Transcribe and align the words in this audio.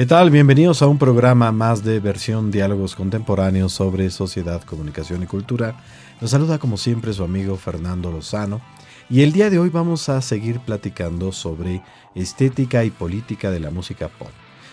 ¿Qué 0.00 0.06
tal? 0.06 0.30
Bienvenidos 0.30 0.80
a 0.80 0.86
un 0.86 0.96
programa 0.96 1.52
más 1.52 1.84
de 1.84 2.00
versión 2.00 2.50
Diálogos 2.50 2.94
Contemporáneos 2.94 3.74
sobre 3.74 4.08
Sociedad, 4.08 4.62
Comunicación 4.62 5.22
y 5.22 5.26
Cultura. 5.26 5.76
Nos 6.22 6.30
saluda 6.30 6.58
como 6.58 6.78
siempre 6.78 7.12
su 7.12 7.22
amigo 7.22 7.58
Fernando 7.58 8.10
Lozano 8.10 8.62
y 9.10 9.20
el 9.20 9.32
día 9.32 9.50
de 9.50 9.58
hoy 9.58 9.68
vamos 9.68 10.08
a 10.08 10.22
seguir 10.22 10.60
platicando 10.60 11.32
sobre 11.32 11.82
estética 12.14 12.82
y 12.82 12.90
política 12.90 13.50
de 13.50 13.60
la 13.60 13.70
música 13.70 14.08
pop. 14.08 14.30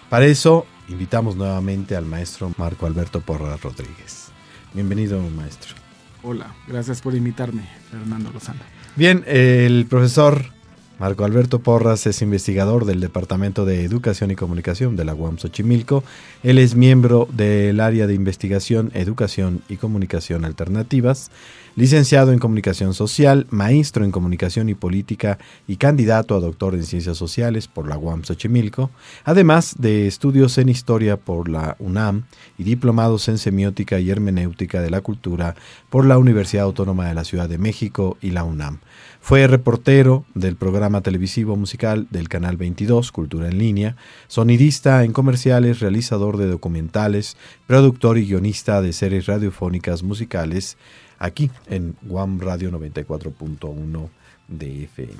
Para 0.09 0.27
eso 0.27 0.65
invitamos 0.87 1.35
nuevamente 1.35 1.97
al 1.97 2.05
maestro 2.05 2.49
Marco 2.57 2.85
Alberto 2.85 3.19
Porra 3.19 3.57
Rodríguez. 3.57 4.29
Bienvenido 4.73 5.21
maestro. 5.35 5.75
Hola, 6.23 6.55
gracias 6.69 7.01
por 7.01 7.13
invitarme, 7.13 7.67
Fernando 7.91 8.31
Lozano. 8.31 8.61
Bien, 8.95 9.25
el 9.27 9.87
profesor 9.89 10.56
Marco 10.99 11.25
Alberto 11.25 11.59
Porras 11.59 12.07
es 12.07 12.23
investigador 12.23 12.85
del 12.85 12.99
Departamento 12.99 13.65
de 13.65 13.83
Educación 13.83 14.31
y 14.31 14.35
Comunicación 14.35 14.95
de 14.95 15.05
la 15.05 15.13
UAM 15.13 15.37
Xochimilco. 15.37 16.03
Él 16.41 16.57
es 16.57 16.73
miembro 16.73 17.27
del 17.31 17.79
área 17.81 18.07
de 18.07 18.15
investigación, 18.15 18.89
educación 18.95 19.61
y 19.69 19.77
comunicación 19.77 20.43
alternativas, 20.43 21.29
licenciado 21.75 22.31
en 22.31 22.39
comunicación 22.39 22.95
social, 22.95 23.45
maestro 23.51 24.05
en 24.05 24.11
comunicación 24.11 24.69
y 24.69 24.73
política 24.73 25.37
y 25.67 25.75
candidato 25.75 26.35
a 26.35 26.39
doctor 26.39 26.73
en 26.73 26.83
ciencias 26.83 27.15
sociales 27.15 27.67
por 27.67 27.87
la 27.87 27.99
UAM 27.99 28.23
Xochimilco, 28.23 28.89
además 29.23 29.75
de 29.77 30.07
estudios 30.07 30.57
en 30.57 30.67
historia 30.67 31.15
por 31.15 31.47
la 31.47 31.75
UNAM 31.77 32.23
y 32.57 32.63
diplomados 32.63 33.27
en 33.27 33.37
semiótica 33.37 33.99
y 33.99 34.09
hermenéutica 34.09 34.81
de 34.81 34.89
la 34.89 35.01
cultura 35.01 35.53
por 35.91 36.07
la 36.07 36.17
Universidad 36.17 36.65
Autónoma 36.65 37.07
de 37.07 37.13
la 37.13 37.23
Ciudad 37.23 37.47
de 37.47 37.59
México 37.59 38.17
y 38.19 38.31
la 38.31 38.43
UNAM. 38.43 38.79
Fue 39.27 39.45
reportero 39.45 40.23
del 40.35 40.55
programa 40.55 41.01
televisivo 41.01 41.57
musical 41.57 42.07
del 42.11 42.29
Canal 42.29 42.55
22, 42.55 43.11
Cultura 43.11 43.49
en 43.49 43.57
Línea, 43.57 43.97
sonidista 44.29 45.03
en 45.03 45.11
comerciales, 45.11 45.81
realizador 45.81 46.37
de 46.37 46.47
documentales, 46.47 47.35
productor 47.65 48.17
y 48.17 48.25
guionista 48.25 48.81
de 48.81 48.93
series 48.93 49.25
radiofónicas 49.25 50.01
musicales, 50.01 50.77
aquí 51.19 51.51
en 51.69 51.97
Guam 52.03 52.39
Radio 52.39 52.71
94.1 52.71 54.07
de 54.47 54.83
FM. 54.85 55.13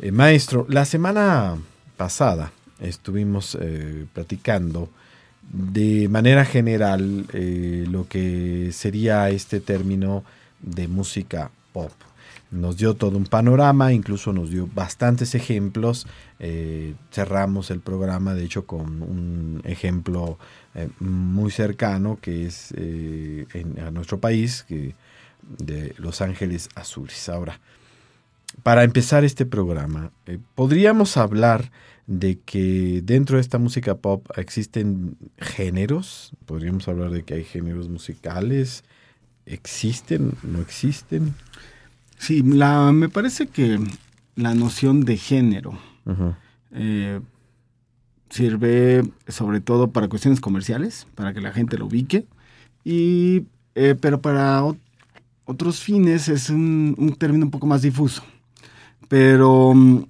Eh, 0.00 0.12
maestro, 0.12 0.66
la 0.68 0.84
semana 0.84 1.56
pasada 1.96 2.52
estuvimos 2.78 3.56
eh, 3.58 4.04
platicando 4.12 4.90
de 5.50 6.10
manera 6.10 6.44
general 6.44 7.24
eh, 7.32 7.86
lo 7.88 8.06
que 8.06 8.68
sería 8.72 9.30
este 9.30 9.60
término 9.60 10.24
de 10.60 10.88
música 10.88 11.50
pop 11.72 11.90
nos 12.50 12.76
dio 12.76 12.94
todo 12.94 13.16
un 13.16 13.24
panorama, 13.24 13.92
incluso 13.92 14.32
nos 14.32 14.50
dio 14.50 14.68
bastantes 14.74 15.34
ejemplos. 15.34 16.06
Eh, 16.38 16.94
cerramos 17.12 17.70
el 17.70 17.80
programa, 17.80 18.34
de 18.34 18.44
hecho, 18.44 18.66
con 18.66 19.02
un 19.02 19.62
ejemplo 19.64 20.38
eh, 20.74 20.88
muy 20.98 21.50
cercano 21.50 22.18
que 22.20 22.46
es 22.46 22.72
eh, 22.76 23.46
en, 23.54 23.78
a 23.80 23.90
nuestro 23.90 24.18
país, 24.20 24.64
que, 24.64 24.94
de 25.58 25.94
Los 25.98 26.20
Ángeles 26.20 26.68
Azules. 26.74 27.28
Ahora, 27.28 27.60
para 28.62 28.82
empezar 28.82 29.24
este 29.24 29.46
programa, 29.46 30.10
podríamos 30.54 31.16
hablar 31.16 31.70
de 32.06 32.40
que 32.40 33.00
dentro 33.04 33.36
de 33.36 33.42
esta 33.42 33.58
música 33.58 33.94
pop 33.94 34.26
existen 34.36 35.16
géneros, 35.38 36.32
podríamos 36.46 36.88
hablar 36.88 37.10
de 37.10 37.22
que 37.22 37.34
hay 37.34 37.44
géneros 37.44 37.88
musicales, 37.88 38.82
existen, 39.46 40.32
no 40.42 40.60
existen. 40.60 41.34
Sí, 42.20 42.42
la, 42.42 42.92
me 42.92 43.08
parece 43.08 43.46
que 43.46 43.80
la 44.36 44.54
noción 44.54 45.06
de 45.06 45.16
género 45.16 45.72
eh, 46.70 47.18
sirve 48.28 49.10
sobre 49.26 49.62
todo 49.62 49.90
para 49.90 50.06
cuestiones 50.06 50.38
comerciales, 50.38 51.06
para 51.14 51.32
que 51.32 51.40
la 51.40 51.50
gente 51.50 51.78
lo 51.78 51.86
ubique, 51.86 52.26
y, 52.84 53.46
eh, 53.74 53.96
pero 53.98 54.20
para 54.20 54.62
otros 55.46 55.80
fines 55.80 56.28
es 56.28 56.50
un, 56.50 57.16
término 57.18 57.46
un 57.46 57.50
poco 57.50 57.66
más 57.66 57.80
difuso. 57.80 58.22
Pero 59.08 59.72
mm, 59.74 60.04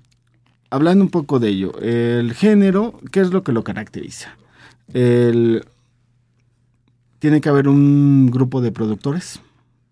hablando 0.70 1.04
un 1.04 1.10
poco 1.10 1.38
de 1.38 1.50
ello, 1.50 1.78
el 1.80 2.34
género, 2.34 2.98
¿qué 3.12 3.20
es 3.20 3.30
lo 3.30 3.44
que 3.44 3.52
lo 3.52 3.62
caracteriza? 3.62 4.36
tiene 7.20 7.40
que 7.40 7.48
haber 7.48 7.68
un 7.68 8.28
grupo 8.32 8.60
de 8.60 8.72
productores 8.72 9.40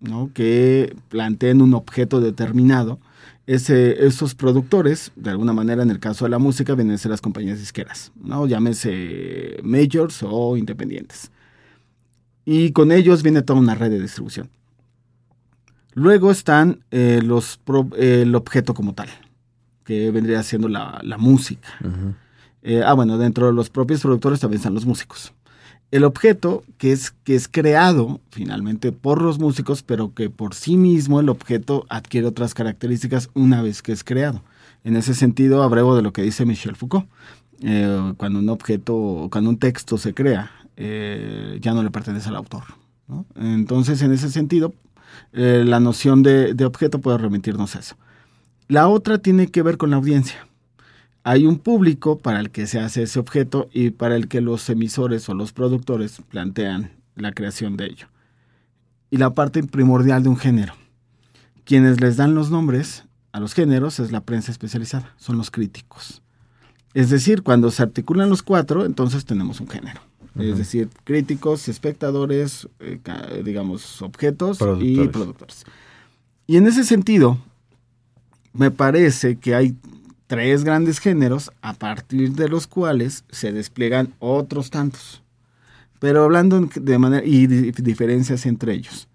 ¿no? 0.00 0.30
que 0.32 0.96
planteen 1.08 1.62
un 1.62 1.74
objeto 1.74 2.20
determinado. 2.20 2.98
Ese, 3.46 4.06
esos 4.06 4.34
productores, 4.34 5.10
de 5.16 5.30
alguna 5.30 5.54
manera 5.54 5.82
en 5.82 5.90
el 5.90 6.00
caso 6.00 6.26
de 6.26 6.30
la 6.30 6.38
música, 6.38 6.74
vienen 6.74 6.96
a 6.96 6.98
ser 6.98 7.10
las 7.10 7.22
compañías 7.22 7.58
disqueras, 7.58 8.12
¿no? 8.22 8.46
llámese 8.46 9.58
majors 9.62 10.22
o 10.22 10.56
independientes. 10.56 11.30
Y 12.44 12.72
con 12.72 12.92
ellos 12.92 13.22
viene 13.22 13.42
toda 13.42 13.58
una 13.58 13.74
red 13.74 13.90
de 13.90 14.00
distribución. 14.00 14.50
Luego 15.94 16.30
están 16.30 16.84
eh, 16.90 17.20
los 17.24 17.58
el 17.96 18.34
objeto 18.34 18.74
como 18.74 18.94
tal, 18.94 19.08
que 19.84 20.10
vendría 20.10 20.42
siendo 20.42 20.68
la, 20.68 21.02
música. 21.18 21.68
Eh, 22.62 22.82
ah, 22.84 22.92
bueno, 22.92 23.16
dentro 23.16 23.46
de 23.46 23.52
los 23.52 23.70
propios 23.70 24.02
productores 24.02 24.40
también 24.40 24.58
están 24.58 24.74
los 24.74 24.86
músicos 24.86 25.32
el 25.90 26.04
objeto 26.04 26.64
que 26.76 26.92
es, 26.92 27.10
que 27.10 27.34
es 27.34 27.48
creado 27.48 28.20
finalmente 28.30 28.92
por 28.92 29.22
los 29.22 29.38
músicos, 29.38 29.82
pero 29.82 30.12
que 30.14 30.28
por 30.28 30.54
sí 30.54 30.76
mismo 30.76 31.20
el 31.20 31.28
objeto 31.28 31.86
adquiere 31.88 32.26
otras 32.26 32.54
características 32.54 33.30
una 33.34 33.62
vez 33.62 33.82
que 33.82 33.92
es 33.92 34.04
creado. 34.04 34.42
En 34.84 34.96
ese 34.96 35.14
sentido, 35.14 35.62
abrevo 35.62 35.96
de 35.96 36.02
lo 36.02 36.12
que 36.12 36.22
dice 36.22 36.44
Michel 36.44 36.76
Foucault. 36.76 37.06
Eh, 37.62 38.12
cuando 38.16 38.38
un 38.38 38.48
objeto, 38.48 39.28
cuando 39.32 39.50
un 39.50 39.58
texto 39.58 39.98
se 39.98 40.14
crea, 40.14 40.50
eh, 40.76 41.58
ya 41.60 41.74
no 41.74 41.82
le 41.82 41.90
pertenece 41.90 42.28
al 42.28 42.36
autor. 42.36 42.64
Entonces, 43.36 44.02
en 44.02 44.12
ese 44.12 44.30
sentido, 44.30 44.74
eh, 45.32 45.64
la 45.66 45.80
noción 45.80 46.22
de, 46.22 46.54
de 46.54 46.64
objeto 46.66 47.00
puede 47.00 47.18
remitirnos 47.18 47.74
a 47.74 47.80
eso. 47.80 47.96
La 48.68 48.88
otra 48.88 49.18
tiene 49.18 49.48
que 49.48 49.62
ver 49.62 49.78
con 49.78 49.90
la 49.90 49.96
audiencia 49.96 50.46
hay 51.28 51.46
un 51.46 51.58
público 51.58 52.16
para 52.16 52.40
el 52.40 52.48
que 52.48 52.66
se 52.66 52.80
hace 52.80 53.02
ese 53.02 53.18
objeto 53.18 53.68
y 53.70 53.90
para 53.90 54.16
el 54.16 54.28
que 54.28 54.40
los 54.40 54.70
emisores 54.70 55.28
o 55.28 55.34
los 55.34 55.52
productores 55.52 56.22
plantean 56.30 56.92
la 57.16 57.32
creación 57.32 57.76
de 57.76 57.84
ello. 57.84 58.06
Y 59.10 59.18
la 59.18 59.34
parte 59.34 59.62
primordial 59.62 60.22
de 60.22 60.30
un 60.30 60.38
género. 60.38 60.72
Quienes 61.66 62.00
les 62.00 62.16
dan 62.16 62.34
los 62.34 62.50
nombres 62.50 63.04
a 63.32 63.40
los 63.40 63.52
géneros 63.52 64.00
es 64.00 64.10
la 64.10 64.22
prensa 64.22 64.50
especializada, 64.50 65.12
son 65.18 65.36
los 65.36 65.50
críticos. 65.50 66.22
Es 66.94 67.10
decir, 67.10 67.42
cuando 67.42 67.70
se 67.70 67.82
articulan 67.82 68.30
los 68.30 68.42
cuatro, 68.42 68.86
entonces 68.86 69.26
tenemos 69.26 69.60
un 69.60 69.68
género. 69.68 70.00
Es 70.34 70.56
decir, 70.56 70.88
críticos, 71.04 71.68
espectadores, 71.68 72.70
eh, 72.80 73.00
digamos, 73.44 74.00
objetos 74.00 74.60
y 74.80 75.06
productores. 75.08 75.66
Y 76.46 76.56
en 76.56 76.66
ese 76.66 76.84
sentido, 76.84 77.36
me 78.54 78.70
parece 78.70 79.36
que 79.36 79.54
hay 79.54 79.76
tres 80.28 80.62
grandes 80.62 81.00
géneros 81.00 81.50
a 81.62 81.72
partir 81.72 82.32
de 82.34 82.48
los 82.48 82.68
cuales 82.68 83.24
se 83.30 83.50
despliegan 83.50 84.14
otros 84.20 84.70
tantos. 84.70 85.24
Pero 85.98 86.22
hablando 86.22 86.68
de 86.72 86.98
manera 86.98 87.26
y 87.26 87.46
diferencias 87.48 88.46
entre 88.46 88.74
ellos. 88.74 89.08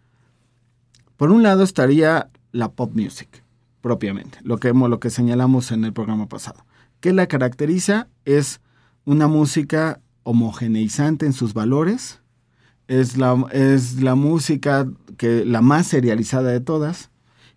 Por 1.16 1.32
un 1.32 1.44
lado 1.44 1.64
estaría 1.64 2.30
la 2.52 2.72
pop 2.72 2.92
music, 2.94 3.44
propiamente, 3.80 4.40
lo 4.44 4.58
que, 4.58 4.74
lo 4.74 5.00
que 5.00 5.10
señalamos 5.10 5.72
en 5.72 5.86
el 5.86 5.94
programa 5.94 6.28
pasado. 6.28 6.66
¿Qué 7.00 7.14
la 7.14 7.28
caracteriza? 7.28 8.08
Es 8.26 8.60
una 9.06 9.28
música 9.28 10.02
homogeneizante 10.24 11.26
en 11.26 11.34
sus 11.34 11.54
valores, 11.54 12.22
es 12.88 13.18
la, 13.18 13.46
es 13.52 14.02
la 14.02 14.16
música 14.16 14.88
que 15.18 15.46
la 15.46 15.62
más 15.62 15.88
serializada 15.88 16.50
de 16.50 16.60
todas 16.60 17.12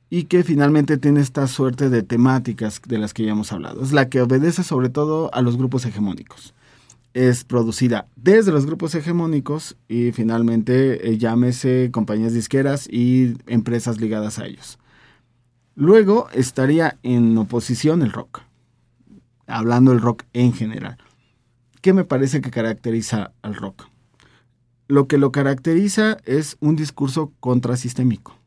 y 0.08 0.24
que 0.24 0.44
finalmente 0.44 0.98
tiene 0.98 1.20
esta 1.20 1.46
suerte 1.48 1.90
de 1.90 2.02
temáticas 2.02 2.80
de 2.86 2.98
las 2.98 3.12
que 3.12 3.24
ya 3.24 3.32
hemos 3.32 3.52
hablado. 3.52 3.82
Es 3.82 3.92
la 3.92 4.08
que 4.08 4.20
obedece 4.20 4.62
sobre 4.62 4.88
todo 4.88 5.32
a 5.34 5.42
los 5.42 5.56
grupos 5.56 5.84
hegemónicos. 5.84 6.54
Es 7.12 7.44
producida 7.44 8.06
desde 8.14 8.52
los 8.52 8.66
grupos 8.66 8.94
hegemónicos 8.94 9.76
y 9.88 10.12
finalmente 10.12 11.08
eh, 11.08 11.18
llámese 11.18 11.90
compañías 11.92 12.34
disqueras 12.34 12.86
y 12.88 13.36
empresas 13.46 14.00
ligadas 14.00 14.38
a 14.38 14.46
ellos. 14.46 14.78
Luego 15.74 16.28
estaría 16.32 16.98
en 17.02 17.36
oposición 17.36 18.02
el 18.02 18.12
rock, 18.12 18.42
hablando 19.46 19.90
del 19.90 20.00
rock 20.00 20.24
en 20.32 20.52
general. 20.52 20.98
¿Qué 21.80 21.92
me 21.92 22.04
parece 22.04 22.40
que 22.40 22.50
caracteriza 22.50 23.32
al 23.42 23.54
rock? 23.54 23.88
Lo 24.88 25.06
que 25.08 25.18
lo 25.18 25.32
caracteriza 25.32 26.18
es 26.24 26.56
un 26.60 26.76
discurso 26.76 27.32
contrasistémico. 27.40 28.38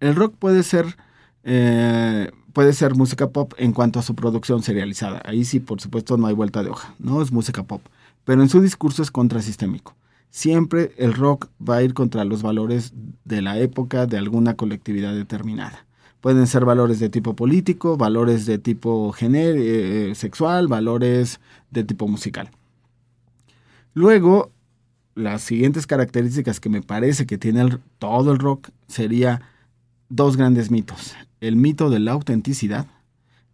El 0.00 0.14
rock 0.16 0.34
puede 0.38 0.62
ser, 0.62 0.96
eh, 1.44 2.30
puede 2.52 2.72
ser 2.72 2.94
música 2.94 3.28
pop 3.28 3.52
en 3.58 3.72
cuanto 3.72 3.98
a 3.98 4.02
su 4.02 4.14
producción 4.14 4.62
serializada. 4.62 5.22
Ahí 5.24 5.44
sí, 5.44 5.60
por 5.60 5.80
supuesto, 5.80 6.16
no 6.16 6.26
hay 6.26 6.34
vuelta 6.34 6.62
de 6.62 6.70
hoja. 6.70 6.94
No 6.98 7.22
es 7.22 7.30
música 7.30 7.62
pop. 7.62 7.82
Pero 8.24 8.42
en 8.42 8.48
su 8.48 8.60
discurso 8.60 9.02
es 9.02 9.10
contrasistémico. 9.10 9.94
Siempre 10.30 10.92
el 10.96 11.12
rock 11.14 11.48
va 11.60 11.76
a 11.76 11.82
ir 11.82 11.92
contra 11.92 12.24
los 12.24 12.42
valores 12.42 12.92
de 13.24 13.42
la 13.42 13.58
época 13.58 14.06
de 14.06 14.16
alguna 14.16 14.54
colectividad 14.54 15.14
determinada. 15.14 15.86
Pueden 16.20 16.46
ser 16.46 16.64
valores 16.64 17.00
de 17.00 17.08
tipo 17.08 17.34
político, 17.34 17.96
valores 17.96 18.46
de 18.46 18.58
tipo 18.58 19.14
eh, 19.20 20.12
sexual, 20.14 20.68
valores 20.68 21.40
de 21.70 21.84
tipo 21.84 22.06
musical. 22.06 22.50
Luego, 23.94 24.52
las 25.14 25.42
siguientes 25.42 25.86
características 25.86 26.60
que 26.60 26.68
me 26.68 26.82
parece 26.82 27.26
que 27.26 27.38
tiene 27.38 27.78
todo 27.98 28.32
el 28.32 28.38
rock 28.38 28.68
sería 28.86 29.42
dos 30.10 30.36
grandes 30.36 30.70
mitos. 30.70 31.14
El 31.40 31.56
mito 31.56 31.88
de 31.88 32.00
la 32.00 32.12
autenticidad 32.12 32.86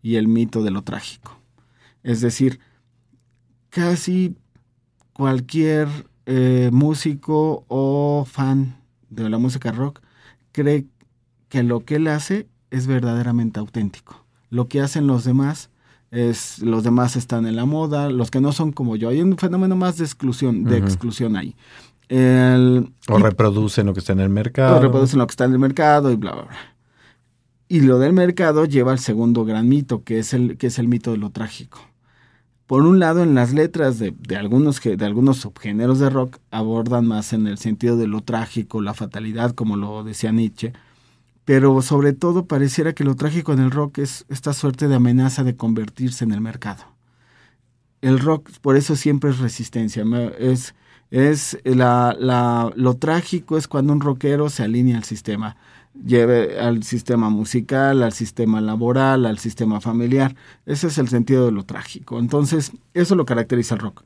y 0.03 0.17
el 0.17 0.26
mito 0.26 0.64
de 0.64 0.73
lo 0.73 0.82
trágico. 0.82 1.38
Es 2.03 2.20
decir, 2.20 2.58
casi 3.70 4.37
cualquier 5.12 5.88
eh, 6.26 6.70
músico 6.73 7.64
o 7.69 8.26
fan 8.29 8.76
de 9.11 9.31
la 9.31 9.38
música 9.38 9.70
rock 9.70 10.00
cree 10.50 10.87
que 11.49 11.62
lo 11.62 11.85
que 11.85 11.97
él 11.97 12.08
hace 12.08 12.49
es 12.70 12.87
verdaderamente 12.87 13.61
auténtico. 13.61 14.25
Lo 14.50 14.69
que 14.69 14.81
hacen 14.81 15.06
los 15.06 15.25
demás 15.25 15.70
es 16.11 16.61
los 16.61 16.82
demás 16.85 17.17
están 17.17 17.47
en 17.47 17.56
la 17.56 17.64
moda, 17.64 18.11
los 18.11 18.31
que 18.31 18.41
no 18.41 18.53
son 18.53 18.73
como 18.73 18.97
yo. 18.97 19.08
Hay 19.08 19.20
un 19.20 19.37
fenómeno 19.37 19.76
más 19.76 19.99
de 19.99 20.05
exclusión, 20.05 20.64
de 20.64 20.79
exclusión 20.79 21.37
ahí. 21.37 21.55
O 22.11 23.19
reproducen 23.19 23.87
lo 23.87 23.93
que 23.93 24.00
está 24.00 24.12
en 24.12 24.20
el 24.20 24.29
mercado. 24.29 24.76
O 24.76 24.81
reproducen 24.81 25.19
lo 25.19 25.26
que 25.26 25.32
está 25.32 25.44
en 25.44 25.53
el 25.53 25.58
mercado 25.58 26.11
y 26.11 26.17
bla, 26.17 26.32
bla, 26.32 26.43
bla. 26.43 26.58
Y 27.69 27.81
lo 27.81 27.99
del 27.99 28.12
mercado 28.12 28.64
lleva 28.64 28.93
al 28.93 29.00
segundo 29.00 29.44
gran 29.44 29.69
mito, 29.69 30.05
que 30.05 30.19
es 30.19 30.32
el, 30.32 30.56
que 30.56 30.69
es 30.69 30.79
el 30.79 30.87
mito 30.87 31.11
de 31.11 31.19
lo 31.19 31.31
trágico. 31.31 31.81
Por 32.67 32.82
un 32.82 32.99
lado, 32.99 33.23
en 33.23 33.35
las 33.35 33.53
letras 33.53 33.99
de, 33.99 34.14
de, 34.19 34.37
algunos, 34.37 34.81
de 34.81 35.05
algunos 35.05 35.38
subgéneros 35.38 35.99
de 35.99 36.11
rock 36.11 36.38
abordan 36.50 37.06
más 37.06 37.32
en 37.32 37.47
el 37.47 37.58
sentido 37.58 37.97
de 37.97 38.08
lo 38.08 38.23
trágico, 38.23 38.81
la 38.81 38.94
fatalidad, 38.94 39.53
como 39.53 39.76
lo 39.76 40.03
decía 40.03 40.32
Nietzsche, 40.32 40.73
pero 41.44 41.81
sobre 41.81 42.12
todo 42.12 42.47
pareciera 42.47 42.93
que 42.93 43.05
lo 43.05 43.14
trágico 43.14 43.53
en 43.53 43.61
el 43.61 43.70
rock 43.70 43.99
es 43.99 44.26
esta 44.29 44.53
suerte 44.53 44.88
de 44.88 44.97
amenaza 44.97 45.44
de 45.44 45.56
convertirse 45.56 46.25
en 46.25 46.32
el 46.32 46.41
mercado. 46.41 46.82
El 48.00 48.19
rock, 48.19 48.50
por 48.61 48.76
eso 48.76 48.97
siempre 48.97 49.31
es 49.31 49.38
resistencia. 49.38 50.05
Es, 50.41 50.75
es 51.11 51.58
la, 51.64 52.17
la, 52.19 52.73
lo 52.75 52.94
trágico 52.94 53.56
es 53.56 53.69
cuando 53.69 53.93
un 53.93 54.00
rockero 54.00 54.50
se 54.50 54.62
alinea 54.62 54.97
al 54.97 55.05
sistema, 55.05 55.56
lleve 55.94 56.58
al 56.58 56.82
sistema 56.82 57.31
musical, 57.31 58.03
al 58.03 58.12
sistema 58.12 58.61
laboral, 58.61 59.26
al 59.26 59.38
sistema 59.38 59.81
familiar. 59.81 60.35
Ese 60.67 60.88
es 60.88 60.99
el 60.99 61.08
sentido 61.08 61.47
de 61.47 61.53
lo 61.53 61.64
trágico. 61.64 62.19
Entonces, 62.19 62.73
eso 62.94 63.14
lo 63.14 63.25
caracteriza 63.25 63.75
el 63.75 63.81
rock. 63.81 64.03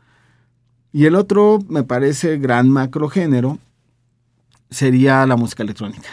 Y 0.93 1.07
el 1.07 1.15
otro, 1.15 1.61
me 1.69 1.85
parece, 1.85 2.39
gran 2.39 2.69
macrogénero 2.69 3.59
sería 4.71 5.27
la 5.27 5.37
música 5.37 5.63
electrónica 5.63 6.09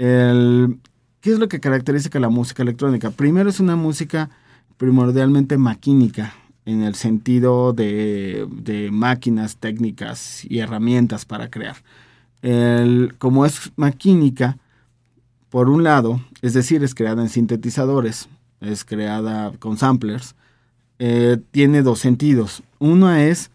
el, 0.00 0.80
¿Qué 1.20 1.32
es 1.32 1.38
lo 1.38 1.48
que 1.48 1.60
caracteriza 1.60 2.18
la 2.18 2.30
música 2.30 2.62
electrónica? 2.62 3.10
Primero 3.10 3.50
es 3.50 3.60
una 3.60 3.76
música 3.76 4.30
primordialmente 4.78 5.58
maquínica, 5.58 6.32
en 6.64 6.82
el 6.82 6.94
sentido 6.94 7.72
de, 7.72 8.88
máquinas, 8.92 9.56
técnicas 9.56 10.44
y 10.44 10.58
herramientas 10.58 11.24
para 11.24 11.50
crear. 11.50 11.76
El, 12.42 13.14
como 13.18 13.46
es 13.46 13.72
maquínica, 13.76 14.58
por 15.48 15.68
un 15.68 15.82
lado, 15.82 16.20
es 16.42 16.54
decir, 16.54 16.82
es 16.84 16.94
creada 16.94 17.22
en 17.22 17.28
sintetizadores, 17.28 18.28
es 18.60 18.84
creada 18.84 19.52
con 19.58 19.76
samplers, 19.76 20.34
eh, 20.98 21.38
tiene 21.50 21.82
dos 21.82 21.98
sentidos. 21.98 22.62
Uno 22.78 23.12
es, 23.14 23.50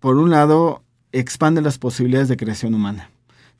por 0.00 0.16
un 0.16 0.30
lado, 0.30 0.82
expande 1.12 1.60
las 1.60 1.78
posibilidades 1.78 2.28
de 2.28 2.36
creación 2.36 2.74
humana 2.74 3.10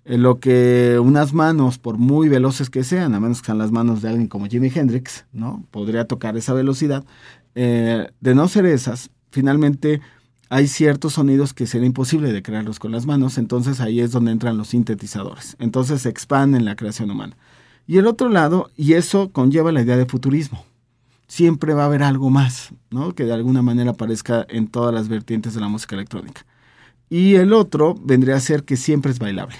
en 0.04 0.22
lo 0.22 0.40
que 0.40 0.98
unas 0.98 1.32
manos, 1.32 1.78
por 1.78 1.96
muy 1.96 2.28
veloces 2.28 2.70
que 2.70 2.84
sean, 2.84 3.14
a 3.14 3.20
menos 3.20 3.40
que 3.40 3.46
sean 3.46 3.58
las 3.58 3.70
manos 3.70 4.02
de 4.02 4.08
alguien 4.08 4.26
como 4.26 4.46
Jimi 4.46 4.70
Hendrix, 4.74 5.24
¿no? 5.32 5.64
Podría 5.70 6.06
tocar 6.06 6.36
esa 6.36 6.52
velocidad. 6.54 7.04
Eh, 7.54 8.10
de 8.20 8.34
no 8.34 8.48
ser 8.48 8.66
esas, 8.66 9.10
finalmente 9.30 10.00
hay 10.48 10.68
ciertos 10.68 11.14
sonidos 11.14 11.54
que 11.54 11.66
sería 11.66 11.86
imposible 11.86 12.32
de 12.32 12.42
crearlos 12.42 12.78
con 12.78 12.92
las 12.92 13.06
manos, 13.06 13.38
entonces 13.38 13.80
ahí 13.80 14.00
es 14.00 14.12
donde 14.12 14.32
entran 14.32 14.58
los 14.58 14.68
sintetizadores. 14.68 15.56
Entonces 15.58 16.02
se 16.02 16.10
expanden 16.10 16.64
la 16.64 16.76
creación 16.76 17.10
humana. 17.10 17.36
Y 17.86 17.98
el 17.98 18.06
otro 18.06 18.28
lado, 18.28 18.70
y 18.76 18.92
eso 18.92 19.30
conlleva 19.30 19.72
la 19.72 19.82
idea 19.82 19.96
de 19.96 20.06
futurismo. 20.06 20.64
Siempre 21.26 21.72
va 21.72 21.84
a 21.84 21.86
haber 21.86 22.02
algo 22.02 22.28
más, 22.28 22.74
¿no? 22.90 23.14
Que 23.14 23.24
de 23.24 23.32
alguna 23.32 23.62
manera 23.62 23.92
aparezca 23.92 24.46
en 24.48 24.68
todas 24.68 24.92
las 24.94 25.08
vertientes 25.08 25.54
de 25.54 25.60
la 25.60 25.68
música 25.68 25.94
electrónica. 25.94 26.44
Y 27.08 27.36
el 27.36 27.52
otro 27.52 27.94
vendría 27.94 28.36
a 28.36 28.40
ser 28.40 28.64
que 28.64 28.76
siempre 28.76 29.10
es 29.10 29.18
bailable. 29.18 29.56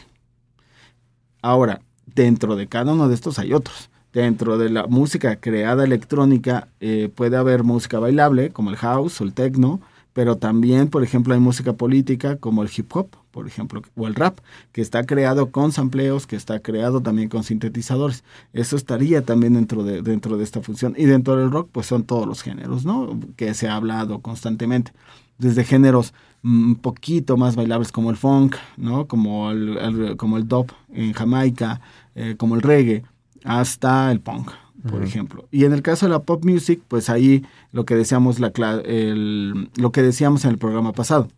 Ahora, 1.41 1.81
dentro 2.07 2.57
de 2.57 2.67
cada 2.69 2.93
uno 2.93 3.09
de 3.09 3.15
estos 3.15 3.39
hay 3.39 3.53
otros. 3.53 3.91
Dentro 4.13 4.59
de 4.59 4.69
la 4.69 4.87
música 4.87 5.37
creada 5.37 5.85
electrónica 5.85 6.69
eh, 6.81 7.11
puede 7.15 7.37
haber 7.37 7.65
música 7.65 7.99
bailable, 7.99 8.51
como 8.51 8.71
el 8.71 8.77
house 8.77 9.21
o 9.21 9.25
el 9.25 9.33
techno, 9.33 9.81
pero 10.13 10.37
también, 10.37 10.89
por 10.89 11.03
ejemplo, 11.03 11.33
hay 11.33 11.41
música 11.41 11.73
política 11.73 12.37
como 12.37 12.63
el 12.63 12.71
hip 12.77 12.95
hop, 12.95 13.09
por 13.31 13.47
ejemplo, 13.47 13.81
o 13.97 14.07
el 14.07 14.15
rap, 14.15 14.39
que 14.73 14.83
está 14.83 15.05
creado 15.05 15.51
con 15.51 15.73
sampleos, 15.73 16.27
que 16.27 16.37
está 16.37 16.61
creado 16.61 17.01
también 17.01 17.31
con 17.31 17.45
sintetizadores. 17.45 18.23
Eso 18.53 18.77
estaría 18.77 19.23
también 19.23 19.55
dentro 19.55 19.83
de, 19.83 20.03
dentro 20.03 20.37
de 20.37 20.45
esta 20.45 20.61
función. 20.61 20.95
Y 20.99 21.07
dentro 21.07 21.37
del 21.37 21.51
rock, 21.51 21.71
pues 21.73 21.87
son 21.87 22.05
todos 22.05 22.27
los 22.27 22.43
géneros, 22.43 22.85
¿no? 22.85 23.19
Que 23.37 23.55
se 23.55 23.69
ha 23.69 23.77
hablado 23.77 24.21
constantemente. 24.21 24.93
Desde 25.39 25.65
géneros 25.65 26.13
un 26.45 26.75
poquito 26.75 27.39
más 27.39 27.57
bailables 27.57 27.91
como 27.91 28.11
el 28.11 28.17
funk, 28.17 28.57
¿no? 28.77 29.07
Como 29.07 29.51
el, 29.51 30.17
como 30.19 30.37
el 30.37 30.47
dub 30.47 30.71
en 30.93 31.15
Jamaica, 31.15 31.81
eh, 32.15 32.35
como 32.37 32.57
el 32.57 32.63
reggae, 32.63 33.05
hasta 33.45 34.11
el 34.11 34.21
punk, 34.21 34.51
por 34.89 35.03
ejemplo. 35.03 35.49
Y 35.51 35.65
en 35.65 35.73
el 35.73 35.83
caso 35.83 36.07
de 36.07 36.11
la 36.11 36.23
pop 36.23 36.45
music, 36.45 36.81
pues 36.89 37.09
ahí 37.11 37.45
lo 37.73 37.85
que 37.85 37.95
decíamos 37.95 38.41
la 38.41 38.53
el, 38.85 39.71
lo 39.77 39.93
que 39.93 40.03
decíamos 40.03 40.45
en 40.45 40.51
el 40.51 40.59
programa 40.59 40.93
pasado. 40.93 41.29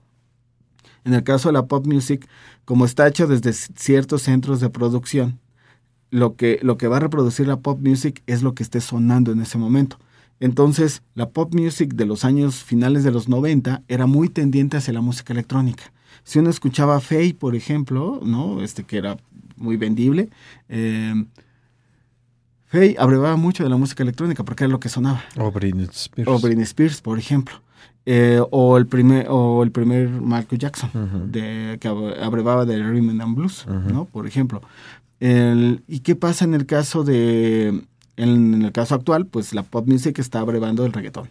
En 1.05 1.13
el 1.13 1.23
caso 1.23 1.49
de 1.49 1.53
la 1.53 1.67
pop 1.67 1.87
music, 1.87 2.27
como 2.65 2.85
está 2.85 3.07
hecho 3.07 3.27
desde 3.27 3.53
ciertos 3.53 4.23
centros 4.23 4.61
de 4.61 4.71
producción, 4.71 5.39
lo 6.11 6.37
que, 6.37 6.59
lo 6.63 6.79
que 6.79 6.89
va 6.89 6.97
a 6.97 7.01
reproducir 7.01 7.47
la 7.47 7.59
pop 7.59 7.79
music 7.81 8.23
es 8.27 8.43
lo 8.43 8.55
que 8.55 8.63
esté 8.63 8.81
sonando 8.81 9.33
en 9.33 9.41
ese 9.41 9.59
momento. 9.59 9.99
Entonces, 10.41 11.03
la 11.15 11.31
pop 11.31 11.55
music 11.55 11.95
de 11.95 12.07
los 12.07 12.25
años 12.25 12.63
finales 12.63 13.05
de 13.05 13.11
los 13.11 13.29
90 13.29 13.83
era 13.89 14.07
muy 14.07 14.29
tendiente 14.29 14.77
hacia 14.77 14.95
la 14.95 15.01
música 15.01 15.33
electrónica. 15.33 15.93
Si 16.23 16.39
uno 16.39 16.51
escuchaba 16.51 17.01
Faye, 17.01 17.35
por 17.35 17.55
ejemplo, 17.55 18.21
¿no? 18.23 18.63
Este 18.63 18.85
que 18.85 18.97
era 18.97 19.17
muy 19.57 19.77
vendible, 19.77 20.31
eh, 20.69 21.25
Faye 22.75 22.97
abrevaba 22.99 23.37
mucho 23.37 23.63
de 23.63 23.71
la 23.71 23.77
música 23.77 24.03
electrónica 24.03 24.45
porque 24.45 24.65
era 24.65 24.73
lo 24.73 24.81
que 24.81 24.89
sonaba. 24.89 25.23
O 25.37 25.51
Britney 25.51 25.89
Spears. 25.93 26.29
O 26.29 26.39
Britney 26.41 26.65
Spears, 26.65 27.01
por 27.01 27.19
ejemplo. 27.19 27.55
Eh, 28.07 28.41
o 28.51 28.77
el 28.77 28.87
primer 28.87 29.27
o 29.31 29.63
el 29.63 29.71
primer 29.71 30.09
Michael 30.09 30.59
Jackson 30.59 31.33
de, 31.33 31.79
que 31.81 31.89
abrevaba 31.89 32.67
de 32.67 32.83
rhythm 32.83 33.19
and 33.21 33.35
blues, 33.35 33.67
¿no? 33.67 34.05
Por 34.05 34.27
ejemplo. 34.27 34.61
¿Y 35.21 36.01
qué 36.01 36.17
pasa 36.17 36.45
en 36.45 36.55
el 36.55 36.67
caso 36.67 37.05
de 37.05 37.85
en, 38.17 38.63
el 38.63 38.73
caso 38.73 38.95
actual, 38.95 39.27
pues 39.27 39.55
la 39.55 39.63
pop 39.63 39.87
music 39.87 40.19
está 40.19 40.41
abrevando 40.41 40.85
el 40.85 40.93
reggaetón. 40.93 41.31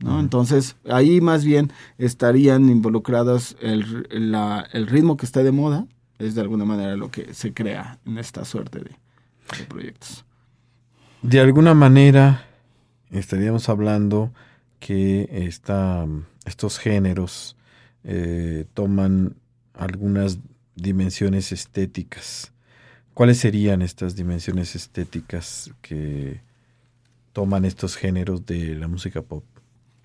¿no? 0.00 0.20
Entonces, 0.20 0.76
ahí 0.88 1.20
más 1.20 1.44
bien 1.44 1.72
estarían 1.98 2.68
involucrados 2.68 3.56
el, 3.60 4.06
el, 4.10 4.86
ritmo 4.86 5.16
que 5.16 5.26
está 5.26 5.42
de 5.42 5.52
moda, 5.52 5.86
es 6.18 6.34
de 6.34 6.42
alguna 6.42 6.64
manera 6.64 6.96
lo 6.96 7.10
que 7.10 7.32
se 7.34 7.52
crea 7.54 7.98
en 8.04 8.18
esta 8.18 8.44
suerte 8.44 8.80
de, 8.80 9.64
proyectos. 9.68 10.24
De 11.28 11.40
alguna 11.40 11.74
manera, 11.74 12.46
estaríamos 13.10 13.68
hablando 13.68 14.32
que 14.78 15.28
esta, 15.32 16.06
estos 16.44 16.78
géneros 16.78 17.56
eh, 18.04 18.66
toman 18.74 19.36
algunas 19.74 20.38
dimensiones 20.76 21.52
estéticas 21.52 22.52
¿Cuáles 23.16 23.38
serían 23.38 23.80
estas 23.80 24.14
dimensiones 24.14 24.76
estéticas 24.76 25.70
que 25.80 26.42
toman 27.32 27.64
estos 27.64 27.96
géneros 27.96 28.44
de 28.44 28.74
la 28.74 28.88
música 28.88 29.22
pop? 29.22 29.42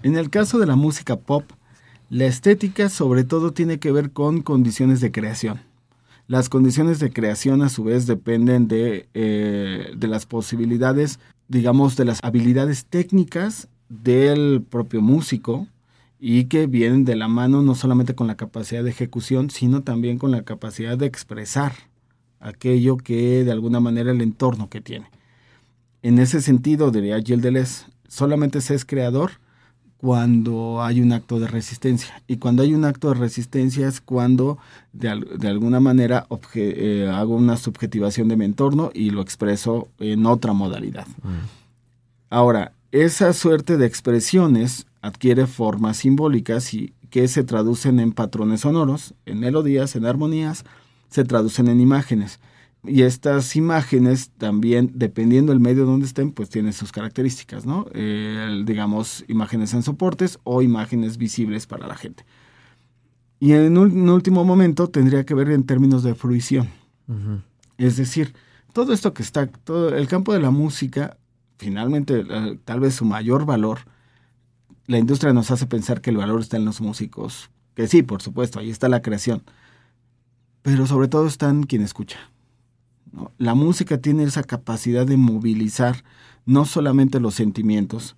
En 0.01 0.15
el 0.15 0.29
caso 0.29 0.59
de 0.59 0.65
la 0.65 0.77
música 0.77 1.17
pop, 1.17 1.43
la 2.09 2.23
estética 2.23 2.87
sobre 2.87 3.25
todo 3.25 3.51
tiene 3.51 3.79
que 3.79 3.91
ver 3.91 4.11
con 4.11 4.41
condiciones 4.41 5.01
de 5.01 5.11
creación. 5.11 5.59
Las 6.31 6.47
condiciones 6.47 6.99
de 6.99 7.11
creación 7.11 7.61
a 7.61 7.67
su 7.67 7.83
vez 7.83 8.07
dependen 8.07 8.69
de, 8.69 9.09
eh, 9.13 9.91
de 9.93 10.07
las 10.07 10.25
posibilidades, 10.25 11.19
digamos, 11.49 11.97
de 11.97 12.05
las 12.05 12.19
habilidades 12.23 12.85
técnicas 12.85 13.67
del 13.89 14.61
propio 14.61 15.01
músico 15.01 15.67
y 16.21 16.45
que 16.45 16.67
vienen 16.67 17.03
de 17.03 17.17
la 17.17 17.27
mano 17.27 17.63
no 17.63 17.75
solamente 17.75 18.15
con 18.15 18.27
la 18.27 18.37
capacidad 18.37 18.81
de 18.81 18.91
ejecución, 18.91 19.49
sino 19.49 19.83
también 19.83 20.17
con 20.17 20.31
la 20.31 20.43
capacidad 20.43 20.97
de 20.97 21.05
expresar 21.05 21.73
aquello 22.39 22.95
que 22.95 23.43
de 23.43 23.51
alguna 23.51 23.81
manera 23.81 24.11
el 24.11 24.21
entorno 24.21 24.69
que 24.69 24.79
tiene. 24.79 25.11
En 26.01 26.17
ese 26.17 26.39
sentido, 26.39 26.91
diría 26.91 27.17
Gilles 27.17 27.41
Deleuze, 27.41 27.87
solamente 28.07 28.61
se 28.61 28.75
es 28.75 28.85
creador 28.85 29.31
cuando 30.01 30.81
hay 30.81 30.99
un 30.99 31.13
acto 31.13 31.39
de 31.39 31.47
resistencia. 31.47 32.23
Y 32.25 32.37
cuando 32.37 32.63
hay 32.63 32.73
un 32.73 32.85
acto 32.85 33.09
de 33.09 33.19
resistencia 33.19 33.87
es 33.87 34.01
cuando 34.01 34.57
de, 34.93 35.09
alguna 35.47 35.79
manera 35.79 36.25
eh, 36.55 37.07
hago 37.13 37.35
una 37.35 37.55
subjetivación 37.55 38.27
de 38.27 38.35
mi 38.35 38.45
entorno 38.45 38.89
y 38.95 39.11
lo 39.11 39.21
expreso 39.21 39.89
en 39.99 40.25
otra 40.25 40.53
modalidad. 40.53 41.05
Mm. 41.21 41.45
Ahora, 42.31 42.73
esa 42.91 43.31
suerte 43.33 43.77
de 43.77 43.85
expresiones 43.85 44.87
adquiere 45.03 45.45
formas 45.45 45.97
simbólicas 45.97 46.73
y 46.73 46.95
que 47.11 47.27
se 47.27 47.43
traducen 47.43 47.99
en 47.99 48.11
patrones 48.11 48.61
sonoros, 48.61 49.13
en 49.27 49.39
melodías, 49.39 49.95
en 49.95 50.07
armonías, 50.07 50.65
se 51.09 51.25
traducen 51.25 51.67
en 51.67 51.79
imágenes. 51.79 52.39
Y 52.83 53.03
estas 53.03 53.55
imágenes 53.55 54.31
también, 54.37 54.91
dependiendo 54.95 55.51
del 55.51 55.59
medio 55.59 55.85
donde 55.85 56.05
estén, 56.05 56.31
pues 56.31 56.49
tienen 56.49 56.73
sus 56.73 56.91
características, 56.91 57.65
¿no? 57.65 57.85
digamos, 57.93 59.23
imágenes 59.27 59.73
en 59.73 59.83
soportes 59.83 60.39
o 60.43 60.61
imágenes 60.61 61.17
visibles 61.17 61.67
para 61.67 61.87
la 61.87 61.95
gente. 61.95 62.25
Y 63.39 63.53
en 63.53 63.77
un, 63.77 64.09
último 64.09 64.43
momento 64.45 64.89
tendría 64.89 65.25
que 65.25 65.33
ver 65.35 65.51
en 65.51 65.63
términos 65.65 66.03
de 66.03 66.15
fruición. 66.15 66.69
Es 67.77 67.97
decir, 67.97 68.33
todo 68.73 68.93
esto 68.93 69.13
que 69.13 69.21
está, 69.21 69.47
todo 69.47 69.95
el 69.95 70.07
campo 70.07 70.33
de 70.33 70.39
la 70.39 70.49
música, 70.49 71.17
finalmente, 71.57 72.23
eh, 72.27 72.59
tal 72.65 72.79
vez 72.79 72.95
su 72.95 73.05
mayor 73.05 73.45
valor, 73.45 73.79
la 74.87 74.97
industria 74.97 75.33
nos 75.33 75.51
hace 75.51 75.67
pensar 75.67 76.01
que 76.01 76.09
el 76.09 76.17
valor 76.17 76.39
está 76.39 76.57
en 76.57 76.65
los 76.65 76.81
músicos. 76.81 77.51
Que 77.75 77.87
sí, 77.87 78.01
por 78.01 78.21
supuesto, 78.21 78.59
ahí 78.59 78.69
está 78.69 78.89
la 78.89 79.01
creación 79.01 79.43
pero 80.61 80.85
sobre 80.85 81.07
todo 81.07 81.27
está 81.27 81.49
en 81.49 81.63
quien 81.63 81.81
escucha. 81.81 82.19
La 83.37 83.55
música 83.55 83.99
tiene 83.99 84.23
esa 84.23 84.43
capacidad 84.43 85.05
de 85.05 85.17
movilizar 85.17 86.03
no 86.45 86.65
solamente 86.65 87.19
los 87.19 87.35
sentimientos, 87.35 88.15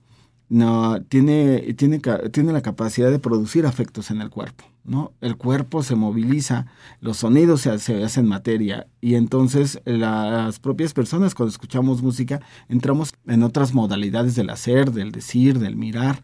no, 0.49 1.01
tiene, 1.03 1.73
tiene, 1.73 1.99
tiene 1.99 2.53
la 2.53 2.61
capacidad 2.61 3.09
de 3.09 3.17
producir 3.17 3.65
afectos 3.65 4.11
en 4.11 4.21
el 4.21 4.29
cuerpo. 4.29 4.65
¿no? 4.83 5.13
El 5.19 5.35
cuerpo 5.35 5.81
se 5.81 5.95
moviliza, 5.95 6.67
los 6.99 7.17
sonidos 7.17 7.61
se, 7.61 7.79
se, 7.79 8.03
hacen 8.03 8.27
materia 8.27 8.85
y 9.01 9.15
entonces 9.15 9.81
las 9.85 10.59
propias 10.59 10.93
personas 10.93 11.33
cuando 11.33 11.49
escuchamos 11.49 12.03
música 12.03 12.41
entramos 12.69 13.13
en 13.25 13.41
otras 13.41 13.73
modalidades 13.73 14.35
del 14.35 14.49
hacer, 14.51 14.91
del 14.91 15.11
decir, 15.11 15.57
del 15.57 15.75
mirar. 15.75 16.21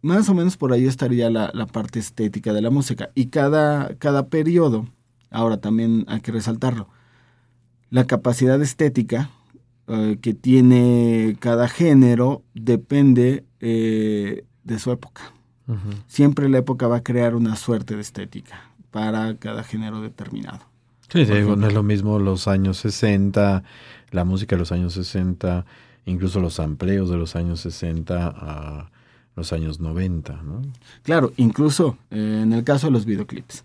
Más 0.00 0.28
o 0.28 0.34
menos 0.34 0.56
por 0.56 0.72
ahí 0.72 0.86
estaría 0.86 1.30
la, 1.30 1.66
parte 1.66 1.98
estética 1.98 2.52
de 2.52 2.62
la 2.62 2.70
música 2.70 3.10
y 3.14 3.26
cada, 3.26 3.96
cada 3.96 4.28
periodo 4.28 4.86
Ahora 5.34 5.56
también 5.56 6.04
hay 6.06 6.20
que 6.20 6.30
resaltarlo. 6.30 6.88
La 7.94 8.08
capacidad 8.08 8.60
estética 8.60 9.30
eh, 9.86 10.18
que 10.20 10.34
tiene 10.34 11.36
cada 11.38 11.68
género 11.68 12.42
depende 12.52 13.44
eh, 13.60 14.44
de 14.64 14.78
su 14.80 14.90
época. 14.90 15.32
Siempre 16.08 16.48
la 16.48 16.58
época 16.58 16.88
va 16.88 16.96
a 16.96 17.02
crear 17.04 17.36
una 17.36 17.54
suerte 17.54 17.94
de 17.94 18.00
estética 18.00 18.68
para 18.90 19.36
cada 19.36 19.62
género 19.62 20.00
determinado. 20.00 20.58
Sí, 21.08 21.24
no 21.24 21.68
es 21.68 21.72
lo 21.72 21.84
mismo 21.84 22.18
los 22.18 22.48
años 22.48 22.78
60, 22.78 23.62
la 24.10 24.24
música 24.24 24.56
de 24.56 24.60
los 24.60 24.72
años 24.72 24.94
60, 24.94 25.64
incluso 26.04 26.40
los 26.40 26.58
amplios 26.58 27.08
de 27.10 27.16
los 27.16 27.36
años 27.36 27.60
60 27.60 28.26
a 28.26 28.90
los 29.36 29.52
años 29.52 29.78
90, 29.78 30.42
¿no? 30.42 30.62
Claro, 31.04 31.32
incluso 31.36 31.96
eh, 32.10 32.40
en 32.42 32.52
el 32.52 32.64
caso 32.64 32.88
de 32.88 32.90
los 32.90 33.04
videoclips 33.04 33.64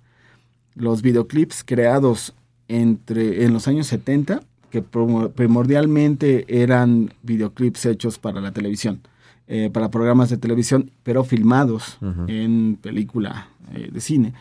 los 0.79 1.01
videoclips 1.01 1.63
creados 1.63 2.33
entre, 2.69 3.43
en 3.43 3.51
los 3.51 3.67
años 3.67 3.88
70, 3.88 4.41
que 4.69 4.81
primordialmente 4.81 6.45
eran 6.47 7.11
videoclips 7.23 7.85
hechos 7.85 8.19
para 8.19 8.39
la 8.39 8.51
televisión, 8.51 9.01
eh, 9.47 9.69
para 9.73 9.89
programas 9.89 10.29
de 10.29 10.38
televisión, 10.38 10.91
pero 11.03 11.23
filmados 11.23 11.97
en 12.27 12.77
película 12.81 13.49
eh, 13.73 13.89
de 13.91 13.99
cine, 13.99 14.33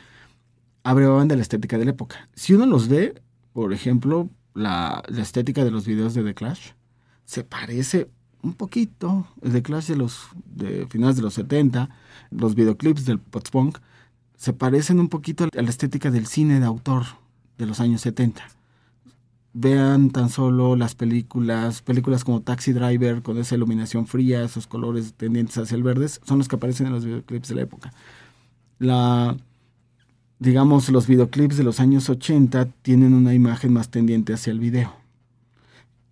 abrevaban 0.84 1.28
de 1.28 1.36
la 1.36 1.42
estética 1.42 1.78
de 1.78 1.86
la 1.86 1.92
época. 1.92 2.28
Si 2.34 2.54
uno 2.54 2.66
los 2.66 2.88
ve, 2.88 3.20
por 3.54 3.72
ejemplo, 3.72 4.28
la, 4.54 5.02
estética 5.16 5.64
de 5.64 5.70
los 5.70 5.86
videos 5.86 6.14
de 6.14 6.22
The 6.22 6.34
Clash, 6.34 6.72
se 7.24 7.42
parece 7.44 8.08
un 8.42 8.52
poquito, 8.52 9.26
el 9.42 9.52
The 9.52 9.62
Clash 9.62 9.86
de 9.86 9.96
los 9.96 10.28
de 10.44 10.86
finales 10.88 11.16
de 11.16 11.22
los 11.22 11.34
70, 11.34 11.88
los 12.30 12.54
videoclips 12.54 13.06
del 13.06 13.18
post-punk, 13.18 13.78
se 14.36 14.52
parecen 14.52 15.00
un 15.00 15.08
poquito 15.08 15.44
a 15.44 15.62
la 15.62 15.70
estética 15.70 16.10
del 16.10 16.26
cine 16.26 16.60
de 16.60 16.66
autor 16.66 17.04
de 17.58 17.66
los 17.66 17.80
años 17.80 18.00
70. 18.00 18.42
Vean 19.52 20.10
tan 20.10 20.30
solo 20.30 20.76
las 20.76 20.94
películas, 20.94 21.82
películas 21.82 22.22
como 22.24 22.42
Taxi 22.42 22.72
Driver, 22.72 23.22
con 23.22 23.38
esa 23.38 23.56
iluminación 23.56 24.06
fría, 24.06 24.42
esos 24.42 24.66
colores 24.66 25.14
tendientes 25.14 25.58
hacia 25.58 25.74
el 25.74 25.82
verde, 25.82 26.08
son 26.08 26.38
los 26.38 26.48
que 26.48 26.56
aparecen 26.56 26.86
en 26.86 26.92
los 26.92 27.04
videoclips 27.04 27.48
de 27.48 27.54
la 27.56 27.62
época. 27.62 27.92
La, 28.78 29.36
digamos, 30.38 30.88
los 30.90 31.06
videoclips 31.08 31.56
de 31.56 31.64
los 31.64 31.80
años 31.80 32.08
80 32.08 32.66
tienen 32.82 33.14
una 33.14 33.34
imagen 33.34 33.72
más 33.72 33.88
tendiente 33.90 34.32
hacia 34.32 34.52
el 34.52 34.60
video. 34.60 34.92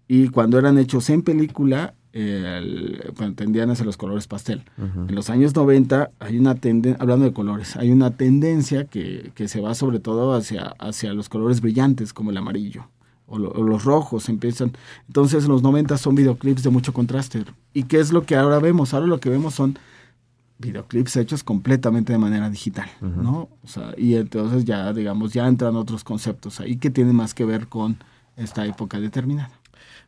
Y 0.08 0.28
cuando 0.28 0.58
eran 0.58 0.78
hechos 0.78 1.10
en 1.10 1.22
película, 1.22 1.94
el, 2.16 3.12
tendían 3.36 3.70
hacia 3.70 3.84
los 3.84 3.96
colores 3.96 4.26
pastel. 4.26 4.62
En 4.78 5.14
los 5.14 5.30
años 5.30 5.54
90 5.54 6.10
hay 6.18 6.38
una 6.38 6.54
tendencia, 6.54 7.00
hablando 7.00 7.24
de 7.24 7.32
colores, 7.32 7.76
hay 7.76 7.90
una 7.90 8.10
tendencia 8.10 8.84
que, 8.84 9.32
se 9.46 9.60
va 9.60 9.74
sobre 9.74 10.00
todo 10.00 10.34
hacia, 10.34 10.74
hacia 10.78 11.12
los 11.12 11.28
colores 11.28 11.60
brillantes 11.60 12.12
como 12.12 12.30
el 12.30 12.36
amarillo 12.36 12.88
o, 13.26 13.38
los 13.38 13.84
rojos 13.84 14.28
empiezan. 14.28 14.72
Entonces 15.08 15.44
en 15.44 15.50
los 15.50 15.62
90 15.62 15.96
son 15.98 16.14
videoclips 16.14 16.62
de 16.62 16.70
mucho 16.70 16.92
contraste. 16.92 17.44
¿Y 17.72 17.84
qué 17.84 18.00
es 18.00 18.12
lo 18.12 18.24
que 18.24 18.36
ahora 18.36 18.58
vemos? 18.58 18.94
Ahora 18.94 19.06
lo 19.06 19.20
que 19.20 19.30
vemos 19.30 19.54
son 19.54 19.78
videoclips 20.58 21.16
hechos 21.16 21.44
completamente 21.44 22.12
de 22.12 22.18
manera 22.18 22.48
digital, 22.48 22.88
¿no? 23.00 23.50
O 23.62 23.68
sea, 23.68 23.92
y 23.98 24.14
entonces 24.14 24.64
ya, 24.64 24.90
digamos, 24.94 25.34
ya 25.34 25.46
entran 25.46 25.76
otros 25.76 26.02
conceptos 26.02 26.60
ahí 26.60 26.76
que 26.76 26.88
tienen 26.88 27.14
más 27.14 27.34
que 27.34 27.44
ver 27.44 27.66
con 27.66 27.98
esta 28.36 28.64
época 28.64 28.98
determinada. 28.98 29.50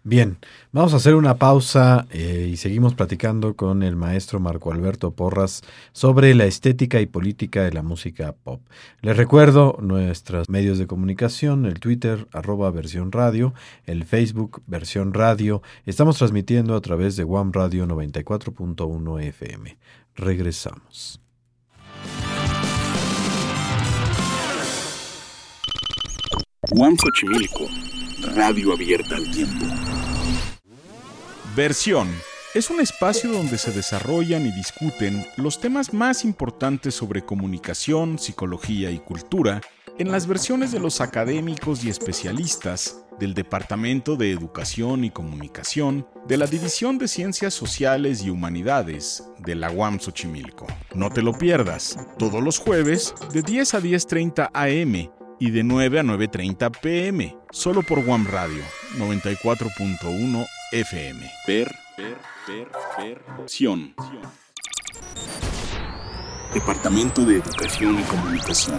Bien, 0.09 0.39
vamos 0.73 0.95
a 0.95 0.97
hacer 0.97 1.15
una 1.15 1.37
pausa 1.37 2.07
eh, 2.11 2.49
y 2.51 2.57
seguimos 2.57 2.95
platicando 2.95 3.57
con 3.57 3.83
el 3.83 3.95
maestro 3.95 4.41
Marco 4.41 4.73
Alberto 4.73 5.11
Porras 5.11 5.61
sobre 5.93 6.35
la 6.35 6.47
estética 6.47 7.03
y 7.03 7.05
política 7.05 7.63
de 7.63 7.73
la 7.73 7.83
música 7.83 8.33
pop. 8.33 8.63
Les 9.03 9.19
recuerdo 9.19 9.77
nuestros 9.83 10.49
medios 10.49 10.79
de 10.79 10.87
comunicación, 10.87 11.67
el 11.67 11.79
Twitter 11.79 12.27
arroba 12.33 12.71
versión 12.71 13.13
radio, 13.13 13.53
el 13.85 14.05
Facebook 14.05 14.63
versión 14.67 15.13
radio. 15.13 15.61
Estamos 15.85 16.17
transmitiendo 16.17 16.75
a 16.75 16.81
través 16.81 17.17
de 17.17 17.25
One 17.25 17.51
Radio 17.53 17.87
94.1 17.87 19.23
FM. 19.25 19.77
Regresamos. 20.15 21.21
One 26.71 26.97
radio 28.35 28.73
abierta 28.73 29.17
al 29.17 29.31
tiempo. 29.31 29.88
Versión 31.57 32.09
es 32.55 32.71
un 32.71 32.81
espacio 32.81 33.33
donde 33.33 33.59
se 33.59 33.73
desarrollan 33.73 34.47
y 34.47 34.53
discuten 34.53 35.27
los 35.37 35.61
temas 35.61 35.93
más 35.93 36.25
importantes 36.25 36.95
sobre 36.95 37.25
comunicación, 37.25 38.19
psicología 38.19 38.91
y 38.91 38.99
cultura 38.99 39.61
en 39.99 40.13
las 40.13 40.27
versiones 40.27 40.73
de 40.73 40.79
los 40.79 41.01
académicos 41.01 41.85
y 41.85 41.91
especialistas 41.91 43.03
del 43.19 43.35
Departamento 43.35 44.17
de 44.17 44.31
Educación 44.31 45.05
y 45.05 45.11
Comunicación 45.11 46.07
de 46.27 46.37
la 46.37 46.47
División 46.47 46.99
de 46.99 47.09
Ciencias 47.09 47.55
Sociales 47.55 48.23
y 48.23 48.31
Humanidades 48.31 49.25
de 49.39 49.57
la 49.57 49.71
UAM 49.71 49.99
Xochimilco. 49.99 50.67
No 50.95 51.11
te 51.11 51.23
lo 51.23 51.33
pierdas, 51.33 51.99
todos 52.19 52.43
los 52.43 52.59
jueves 52.59 53.15
de 53.33 53.43
10 53.43 53.75
a 53.75 53.81
10.30 53.81 54.51
am 54.53 55.11
y 55.41 55.51
de 55.51 55.65
9 55.65 55.99
a 55.99 56.03
9.30 56.03 56.81
pm, 56.81 57.37
solo 57.51 57.83
por 57.83 57.99
UAM 57.99 58.27
Radio 58.27 58.63
94.1 58.99 60.47
FM. 60.71 61.21
Per, 61.47 61.75
per, 61.97 62.19
per, 62.47 62.69
per, 62.95 63.23
Departamento 66.53 67.25
de 67.25 67.37
Educación 67.37 67.99
y 67.99 68.03
Comunicación. 68.03 68.79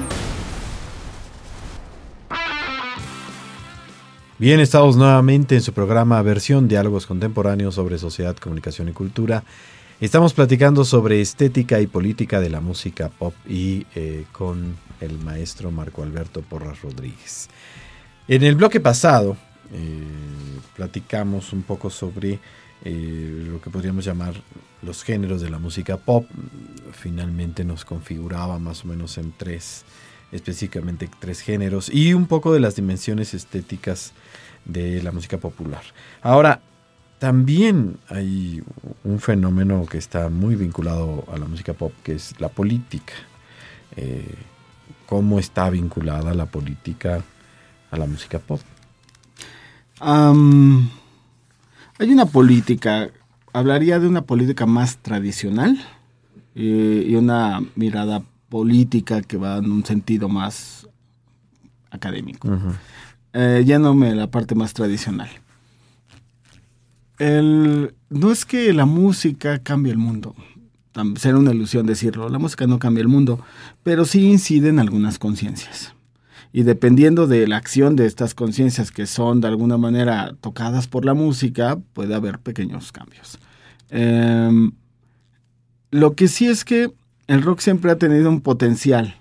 Bien, 4.38 4.60
estamos 4.60 4.98
nuevamente 4.98 5.56
en 5.56 5.62
su 5.64 5.74
programa 5.74 6.22
Versión 6.22 6.68
Diálogos 6.68 7.08
Contemporáneos 7.08 7.74
sobre 7.74 7.98
Sociedad, 7.98 8.38
Comunicación 8.38 8.90
y 8.90 8.92
Cultura. 8.92 9.44
Estamos 10.00 10.36
platicando 10.36 10.86
sobre 10.86 11.22
estética 11.22 11.82
y 11.82 11.88
política 11.88 12.40
de 12.40 12.52
la 12.52 12.62
música 12.62 13.10
pop 13.10 13.34
y 13.48 13.88
eh, 13.96 14.26
con 14.32 14.76
el 15.02 15.18
maestro 15.18 15.72
Marco 15.72 16.04
Alberto 16.04 16.44
Porras 16.44 16.84
Rodríguez. 16.84 17.50
En 18.28 18.44
el 18.44 18.54
bloque 18.54 18.80
pasado 18.80 19.38
eh, 19.74 20.04
platicamos 20.76 21.54
un 21.54 21.64
poco 21.64 21.90
sobre 21.90 22.40
eh, 22.84 23.46
lo 23.52 23.62
que 23.62 23.70
podríamos 23.70 24.06
llamar 24.06 24.34
los 24.82 25.04
géneros 25.04 25.42
de 25.42 25.50
la 25.50 25.60
música 25.60 25.98
pop. 25.98 26.26
Finalmente 26.94 27.64
nos 27.64 27.86
configuraba 27.86 28.60
más 28.60 28.86
o 28.86 28.88
menos 28.88 29.18
en 29.18 29.34
tres, 29.36 29.84
específicamente 30.32 31.10
tres 31.20 31.42
géneros 31.42 31.90
y 31.94 32.14
un 32.14 32.28
poco 32.28 32.54
de 32.54 32.60
las 32.60 32.76
dimensiones 32.76 33.34
estéticas 33.34 34.14
de 34.66 35.02
la 35.04 35.12
música 35.12 35.38
popular. 35.38 35.82
Ahora, 36.22 36.62
también 37.20 37.98
hay 38.08 38.64
un 39.04 39.20
fenómeno 39.20 39.86
que 39.86 39.98
está 39.98 40.30
muy 40.30 40.56
vinculado 40.56 41.26
a 41.32 41.38
la 41.38 41.46
música 41.46 41.74
pop, 41.74 41.92
que 42.02 42.14
es 42.14 42.40
la 42.40 42.48
política. 42.48 43.14
Eh, 43.98 44.36
¿Cómo 45.06 45.40
está 45.40 45.70
vinculada 45.70 46.34
la 46.34 46.46
política 46.46 47.22
a 47.92 47.98
la 47.98 48.06
música 48.06 48.40
pop? 48.40 48.62
Hay 50.02 50.90
una 52.12 52.26
política, 52.26 53.10
hablaría 53.54 54.00
de 54.00 54.08
una 54.08 54.22
política 54.22 54.66
más 54.66 54.98
tradicional 54.98 55.80
eh, 56.56 57.06
y 57.08 57.16
una 57.16 57.62
mirada 57.76 58.24
política 58.50 59.22
que 59.22 59.38
va 59.38 59.58
en 59.58 59.72
un 59.72 59.86
sentido 59.86 60.30
más 60.30 60.88
académico. 61.92 62.50
Eh, 63.34 63.66
a 63.74 63.80
la 63.80 64.32
parte 64.32 64.56
más 64.56 64.74
tradicional. 64.74 65.30
El, 67.20 67.94
no 68.10 68.32
es 68.32 68.46
que 68.46 68.74
la 68.74 68.86
música 68.86 69.60
cambie 69.60 69.92
el 69.92 69.98
mundo, 69.98 70.36
será 71.18 71.38
una 71.38 71.52
ilusión 71.52 71.86
decirlo, 71.86 72.30
la 72.30 72.40
música 72.40 72.66
no 72.66 72.80
cambia 72.80 73.02
el 73.02 73.08
mundo, 73.08 73.40
pero 73.84 74.06
sí 74.06 74.26
incide 74.26 74.70
en 74.70 74.80
algunas 74.80 75.20
conciencias. 75.20 75.94
Y 76.52 76.64
dependiendo 76.64 77.28
de 77.28 77.48
la 77.48 77.58
acción 77.58 77.96
de 77.96 78.06
estas 78.06 78.34
conciencias 78.34 78.92
que 78.92 79.06
son 79.06 79.40
de 79.42 79.48
alguna 79.48 79.78
manera 79.78 80.36
tocadas 80.42 80.88
por 80.88 81.06
la 81.06 81.14
música, 81.14 81.78
puede 81.94 82.16
haber 82.16 82.40
pequeños 82.40 82.92
cambios. 82.92 83.38
Em, 83.90 84.72
lo 85.92 86.16
que 86.16 86.28
sí 86.28 86.48
es 86.48 86.66
que 86.66 86.92
el 87.28 87.42
rock 87.44 87.60
siempre 87.60 87.92
ha 87.92 87.98
tenido 87.98 88.30
un 88.30 88.42
potencial 88.42 89.16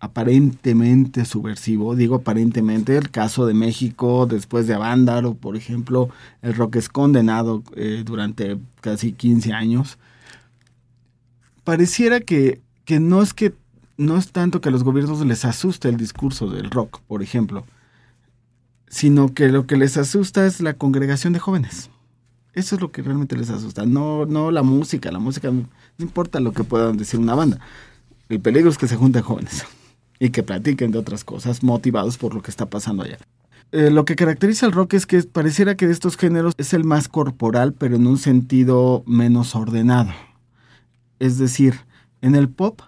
aparentemente 0.00 1.24
subversivo, 1.24 1.96
digo 1.96 2.16
aparentemente, 2.16 2.96
el 2.96 3.10
caso 3.10 3.46
de 3.46 3.54
México 3.54 4.26
después 4.26 4.66
de 4.66 4.74
Avándaro, 4.74 5.34
por 5.34 5.56
ejemplo, 5.56 6.08
el 6.42 6.54
rock 6.54 6.76
es 6.76 6.88
condenado 6.88 7.64
eh, 7.74 8.02
durante 8.04 8.58
casi 8.80 9.12
15 9.12 9.52
años. 9.52 9.98
Pareciera 11.64 12.20
que, 12.20 12.60
que 12.84 13.00
no 13.00 13.22
es 13.22 13.34
que 13.34 13.54
no 13.98 14.16
es 14.16 14.32
tanto 14.32 14.60
que 14.60 14.70
a 14.70 14.72
los 14.72 14.84
gobiernos 14.84 15.26
les 15.26 15.44
asuste 15.44 15.88
el 15.88 15.96
discurso 15.96 16.48
del 16.48 16.70
rock, 16.70 17.00
por 17.06 17.22
ejemplo, 17.22 17.66
sino 18.88 19.34
que 19.34 19.48
lo 19.48 19.66
que 19.66 19.76
les 19.76 19.96
asusta 19.96 20.46
es 20.46 20.60
la 20.60 20.74
congregación 20.74 21.32
de 21.34 21.40
jóvenes. 21.40 21.90
Eso 22.54 22.76
es 22.76 22.80
lo 22.80 22.90
que 22.90 23.02
realmente 23.02 23.36
les 23.36 23.50
asusta, 23.50 23.84
no, 23.84 24.24
no 24.24 24.50
la 24.50 24.62
música, 24.62 25.12
la 25.12 25.18
música 25.18 25.50
no 25.50 25.66
importa 25.98 26.40
lo 26.40 26.52
que 26.52 26.64
puedan 26.64 26.96
decir 26.96 27.20
una 27.20 27.34
banda. 27.34 27.58
El 28.28 28.40
peligro 28.40 28.70
es 28.70 28.78
que 28.78 28.88
se 28.88 28.96
junten 28.96 29.22
jóvenes 29.22 29.66
y 30.18 30.30
que 30.30 30.42
platiquen 30.42 30.92
de 30.92 30.98
otras 30.98 31.24
cosas 31.24 31.62
motivados 31.62 32.18
por 32.18 32.34
lo 32.34 32.42
que 32.42 32.50
está 32.50 32.66
pasando 32.66 33.02
allá. 33.02 33.18
Eh, 33.70 33.90
lo 33.90 34.04
que 34.04 34.16
caracteriza 34.16 34.66
al 34.66 34.72
rock 34.72 34.94
es 34.94 35.06
que 35.06 35.22
pareciera 35.24 35.76
que 35.76 35.86
de 35.86 35.92
estos 35.92 36.16
géneros 36.16 36.54
es 36.56 36.72
el 36.72 36.84
más 36.84 37.08
corporal, 37.08 37.74
pero 37.74 37.96
en 37.96 38.06
un 38.06 38.16
sentido 38.16 39.02
menos 39.06 39.54
ordenado. 39.54 40.10
Es 41.18 41.36
decir, 41.36 41.74
en 42.22 42.34
el 42.34 42.48
pop, 42.48 42.80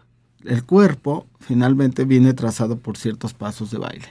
el 0.44 0.64
cuerpo 0.64 1.26
finalmente 1.38 2.04
viene 2.04 2.34
trazado 2.34 2.78
por 2.78 2.96
ciertos 2.96 3.34
pasos 3.34 3.70
de 3.70 3.78
baile. 3.78 4.08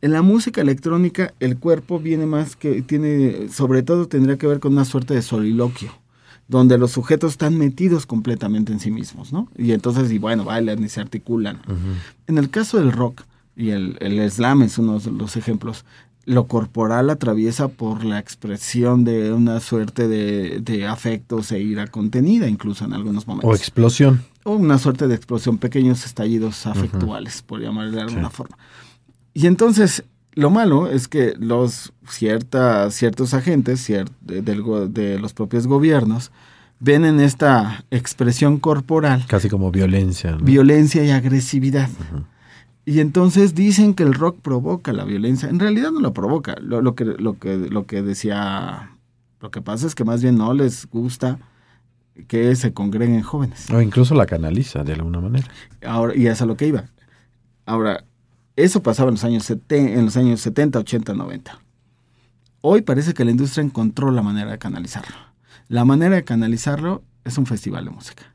En 0.00 0.12
la 0.12 0.22
música 0.22 0.60
electrónica, 0.60 1.34
el 1.40 1.58
cuerpo 1.58 1.98
viene 1.98 2.26
más 2.26 2.54
que 2.54 2.82
tiene, 2.82 3.48
sobre 3.48 3.82
todo 3.82 4.06
tendría 4.06 4.38
que 4.38 4.46
ver 4.46 4.60
con 4.60 4.72
una 4.72 4.84
suerte 4.84 5.14
de 5.14 5.22
soliloquio 5.22 5.92
donde 6.48 6.78
los 6.78 6.92
sujetos 6.92 7.32
están 7.32 7.56
metidos 7.56 8.06
completamente 8.06 8.72
en 8.72 8.80
sí 8.80 8.90
mismos, 8.90 9.32
¿no? 9.32 9.48
Y 9.56 9.72
entonces, 9.72 10.10
y 10.10 10.18
bueno, 10.18 10.44
bailan 10.44 10.82
y 10.82 10.88
se 10.88 11.00
articulan. 11.00 11.60
En 12.26 12.38
el 12.38 12.48
caso 12.48 12.78
del 12.78 12.90
rock, 12.90 13.22
y 13.54 13.70
el, 13.70 13.98
el 14.00 14.30
slam 14.30 14.62
es 14.62 14.78
uno 14.78 14.98
de 14.98 15.12
los 15.12 15.36
ejemplos, 15.36 15.84
lo 16.24 16.46
corporal 16.46 17.10
atraviesa 17.10 17.68
por 17.68 18.04
la 18.04 18.18
expresión 18.18 19.04
de 19.04 19.32
una 19.32 19.60
suerte 19.60 20.08
de, 20.08 20.60
de, 20.60 20.86
afectos 20.86 21.52
e 21.52 21.60
ira 21.60 21.86
contenida, 21.86 22.48
incluso 22.48 22.84
en 22.84 22.92
algunos 22.92 23.26
momentos. 23.26 23.50
O 23.50 23.54
explosión. 23.54 24.22
Una 24.48 24.78
suerte 24.78 25.06
de 25.08 25.14
explosión, 25.14 25.58
pequeños 25.58 26.04
estallidos 26.06 26.66
afectuales, 26.66 27.42
por 27.42 27.60
llamarle 27.60 27.96
de 27.96 28.02
alguna 28.02 28.30
forma. 28.30 28.56
Y 29.34 29.46
entonces, 29.46 30.04
lo 30.32 30.50
malo 30.50 30.88
es 30.88 31.08
que 31.08 31.34
los 31.38 31.92
cierta, 32.08 32.90
ciertos 32.90 33.34
agentes 33.34 33.86
de, 33.86 34.06
de, 34.40 35.18
los 35.18 35.34
propios 35.34 35.66
gobiernos 35.66 36.30
ven 36.80 37.04
en 37.04 37.20
esta 37.20 37.84
expresión 37.90 38.58
corporal 38.58 39.24
casi 39.26 39.48
como 39.48 39.70
violencia, 39.70 40.36
violencia 40.40 41.04
y 41.04 41.10
agresividad. 41.10 41.90
Y 42.84 43.00
entonces 43.00 43.54
dicen 43.54 43.92
que 43.92 44.02
el 44.02 44.14
rock 44.14 44.40
provoca 44.40 44.92
la 44.94 45.04
violencia. 45.04 45.48
En 45.48 45.58
realidad 45.58 45.90
no 45.90 46.00
lo 46.00 46.14
provoca. 46.14 46.56
Lo, 46.60 46.94
que, 46.94 47.04
lo, 47.04 47.38
que, 47.38 47.56
lo 47.56 47.84
que 47.84 48.00
decía, 48.00 48.96
lo 49.40 49.50
que 49.50 49.60
pasa 49.60 49.86
es 49.86 49.94
que 49.94 50.04
más 50.04 50.22
bien 50.22 50.38
no 50.38 50.54
les 50.54 50.86
gusta 50.86 51.38
que 52.26 52.54
se 52.56 52.72
congreguen 52.72 53.22
jóvenes. 53.22 53.70
O 53.70 53.80
incluso 53.80 54.14
la 54.14 54.26
canaliza 54.26 54.82
de 54.84 54.94
alguna 54.94 55.20
manera. 55.20 55.48
Ahora, 55.86 56.16
y 56.16 56.26
es 56.26 56.42
a 56.42 56.46
lo 56.46 56.56
que 56.56 56.66
iba. 56.66 56.86
Ahora, 57.64 58.04
eso 58.56 58.82
pasaba 58.82 59.08
en 59.08 59.14
los 59.14 59.24
años, 59.24 59.48
en 59.68 60.04
los 60.04 60.16
años 60.16 60.40
70, 60.40 60.78
80, 60.80 61.14
90. 61.14 61.60
Hoy 62.60 62.82
parece 62.82 63.14
que 63.14 63.24
la 63.24 63.30
industria 63.30 63.62
encontró 63.62 64.10
la 64.10 64.22
manera 64.22 64.50
de 64.50 64.58
canalizarlo. 64.58 65.14
La 65.68 65.84
manera 65.84 66.16
de 66.16 66.24
canalizarlo 66.24 67.02
es 67.24 67.38
un 67.38 67.46
festival 67.46 67.84
de 67.84 67.90
música. 67.90 68.34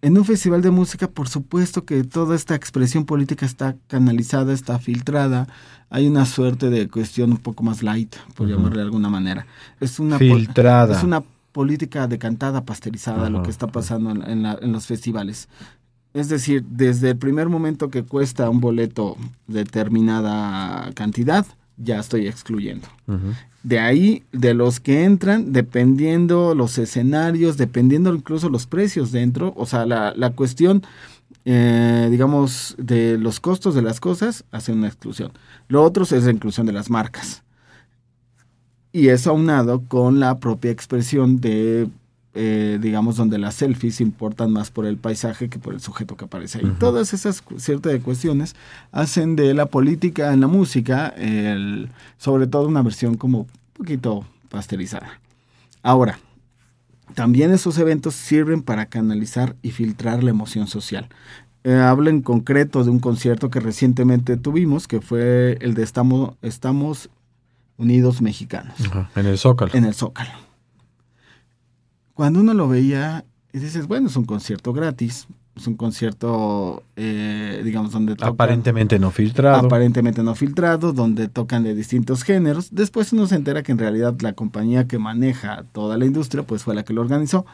En 0.00 0.16
un 0.16 0.24
festival 0.24 0.62
de 0.62 0.70
música, 0.70 1.08
por 1.08 1.28
supuesto 1.28 1.84
que 1.84 2.04
toda 2.04 2.36
esta 2.36 2.54
expresión 2.54 3.04
política 3.04 3.44
está 3.44 3.76
canalizada, 3.88 4.52
está 4.52 4.78
filtrada. 4.78 5.48
Hay 5.90 6.06
una 6.06 6.24
suerte 6.24 6.70
de 6.70 6.88
cuestión 6.88 7.32
un 7.32 7.38
poco 7.38 7.62
más 7.64 7.82
light, 7.82 8.14
por 8.34 8.48
llamarle 8.48 8.78
de 8.78 8.84
alguna 8.84 9.08
manera. 9.08 9.46
Es 9.80 9.98
una 9.98 10.18
filtrada. 10.18 10.96
Es 10.96 11.02
una 11.02 11.22
política 11.56 12.06
decantada, 12.06 12.66
pasteurizada, 12.66 13.30
lo 13.30 13.42
que 13.42 13.48
está 13.48 13.66
pasando 13.66 14.10
en 14.10 14.72
los 14.72 14.86
festivales. 14.86 15.48
Es 16.12 16.28
decir, 16.28 16.62
desde 16.68 17.08
el 17.12 17.16
primer 17.16 17.48
momento 17.48 17.88
que 17.88 18.02
cuesta 18.02 18.50
un 18.50 18.60
boleto 18.60 19.16
determinada 19.46 20.92
cantidad, 20.92 21.46
ya 21.78 21.98
estoy 21.98 22.28
excluyendo. 22.28 22.86
De 23.62 23.78
ahí, 23.78 24.22
de 24.32 24.52
los 24.52 24.80
que 24.80 25.04
entran, 25.04 25.54
dependiendo 25.54 26.54
los 26.54 26.76
escenarios, 26.76 27.56
dependiendo 27.56 28.14
incluso 28.14 28.50
los 28.50 28.66
precios 28.66 29.10
dentro, 29.10 29.54
o 29.56 29.64
sea, 29.64 29.86
la, 29.86 30.12
la 30.14 30.28
cuestión, 30.32 30.82
eh, 31.46 32.08
digamos, 32.10 32.74
de 32.76 33.16
los 33.16 33.40
costos 33.40 33.74
de 33.74 33.80
las 33.80 33.98
cosas, 33.98 34.44
hace 34.52 34.72
una 34.72 34.88
exclusión. 34.88 35.32
Lo 35.68 35.82
otro 35.82 36.04
es 36.04 36.24
la 36.24 36.32
inclusión 36.32 36.66
de 36.66 36.74
las 36.74 36.90
marcas. 36.90 37.42
Y 38.96 39.10
eso 39.10 39.28
aunado 39.28 39.82
con 39.86 40.20
la 40.20 40.38
propia 40.38 40.70
expresión 40.70 41.38
de 41.38 41.86
eh, 42.32 42.78
digamos, 42.80 43.16
donde 43.16 43.36
las 43.36 43.56
selfies 43.56 44.00
importan 44.00 44.50
más 44.50 44.70
por 44.70 44.86
el 44.86 44.96
paisaje 44.96 45.50
que 45.50 45.58
por 45.58 45.74
el 45.74 45.82
sujeto 45.82 46.16
que 46.16 46.24
aparece 46.24 46.60
ahí. 46.60 46.74
Todas 46.80 47.12
esas 47.12 47.44
ciertas 47.58 48.00
cuestiones 48.00 48.56
hacen 48.92 49.36
de 49.36 49.52
la 49.52 49.66
política 49.66 50.32
en 50.32 50.40
la 50.40 50.46
música, 50.46 51.08
el, 51.08 51.90
sobre 52.16 52.46
todo 52.46 52.66
una 52.68 52.80
versión 52.80 53.18
como 53.18 53.40
un 53.40 53.46
poquito 53.74 54.24
pasteurizada. 54.48 55.20
Ahora, 55.82 56.18
también 57.14 57.52
esos 57.52 57.76
eventos 57.76 58.14
sirven 58.14 58.62
para 58.62 58.86
canalizar 58.86 59.56
y 59.60 59.72
filtrar 59.72 60.24
la 60.24 60.30
emoción 60.30 60.68
social. 60.68 61.10
Eh, 61.64 61.74
hablo 61.74 62.08
en 62.08 62.22
concreto 62.22 62.82
de 62.82 62.88
un 62.88 63.00
concierto 63.00 63.50
que 63.50 63.60
recientemente 63.60 64.38
tuvimos, 64.38 64.88
que 64.88 65.02
fue 65.02 65.58
el 65.60 65.74
de 65.74 65.82
Estamos, 65.82 66.36
Estamos 66.40 67.10
Unidos 67.76 68.22
Mexicanos. 68.22 68.76
En 69.14 69.26
el 69.26 69.38
Zócalo. 69.38 69.72
En 69.74 69.84
el 69.84 69.94
Zócalo 69.94 70.46
cuando 72.16 72.40
uno 72.40 72.54
lo 72.54 72.66
veía, 72.66 73.26
y 73.52 73.58
dices, 73.58 73.86
bueno, 73.86 74.08
es 74.08 74.16
un 74.16 74.24
concierto 74.24 74.72
gratis, 74.72 75.26
es 75.54 75.66
un 75.66 75.74
concierto, 75.74 76.82
eh, 76.96 77.60
digamos, 77.62 77.92
donde 77.92 78.16
tocan, 78.16 78.32
Aparentemente 78.32 78.98
no 78.98 79.10
filtrado. 79.10 79.66
Aparentemente 79.66 80.22
no 80.22 80.34
filtrado, 80.34 80.94
donde 80.94 81.28
tocan 81.28 81.62
de 81.62 81.74
distintos 81.74 82.22
géneros. 82.22 82.68
Después 82.74 83.12
uno 83.12 83.26
se 83.26 83.34
entera 83.34 83.62
que 83.62 83.70
en 83.70 83.78
realidad 83.78 84.14
la 84.22 84.32
compañía 84.32 84.88
que 84.88 84.98
maneja 84.98 85.64
toda 85.72 85.98
la 85.98 86.06
industria, 86.06 86.42
pues 86.42 86.62
fue 86.62 86.74
la 86.74 86.84
que 86.84 86.94
lo 86.94 87.02
organizó. 87.02 87.44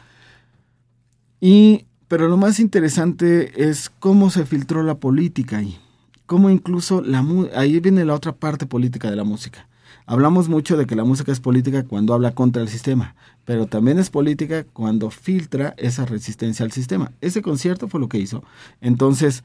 Y, 1.41 1.85
pero 2.07 2.29
lo 2.29 2.37
más 2.37 2.61
interesante 2.61 3.69
es 3.69 3.91
cómo 3.99 4.29
se 4.29 4.45
filtró 4.45 4.81
la 4.81 4.95
política 4.95 5.57
ahí. 5.57 5.77
cómo 6.25 6.49
incluso 6.49 7.01
la 7.01 7.25
ahí 7.53 7.81
viene 7.81 8.05
la 8.05 8.13
otra 8.13 8.31
parte 8.31 8.65
política 8.65 9.09
de 9.09 9.17
la 9.17 9.25
música. 9.25 9.67
Hablamos 10.05 10.49
mucho 10.49 10.77
de 10.77 10.85
que 10.85 10.95
la 10.95 11.03
música 11.03 11.31
es 11.31 11.39
política 11.39 11.83
cuando 11.83 12.13
habla 12.13 12.33
contra 12.33 12.61
el 12.61 12.69
sistema, 12.69 13.15
pero 13.45 13.67
también 13.67 13.99
es 13.99 14.09
política 14.09 14.65
cuando 14.73 15.09
filtra 15.09 15.73
esa 15.77 16.05
resistencia 16.05 16.65
al 16.65 16.71
sistema. 16.71 17.11
Ese 17.21 17.41
concierto 17.41 17.87
fue 17.87 17.99
lo 17.99 18.09
que 18.09 18.19
hizo. 18.19 18.43
Entonces, 18.81 19.43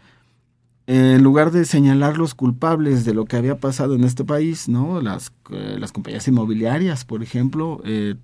en 0.89 1.23
lugar 1.23 1.51
de 1.51 1.67
señalar 1.67 2.17
los 2.17 2.35
culpables 2.35 3.05
de 3.05 3.13
lo 3.13 3.27
que 3.27 3.37
había 3.37 3.59
pasado 3.59 3.95
en 3.95 4.05
este 4.05 4.25
país, 4.25 4.71
¿no? 4.71 5.03
Las, 5.03 5.33
eh, 5.51 5.77
las 5.79 5.93
compañías 5.93 6.27
inmobiliarias, 6.29 7.05
por 7.05 7.23
ejemplo, 7.23 7.83
eh, 7.85 8.15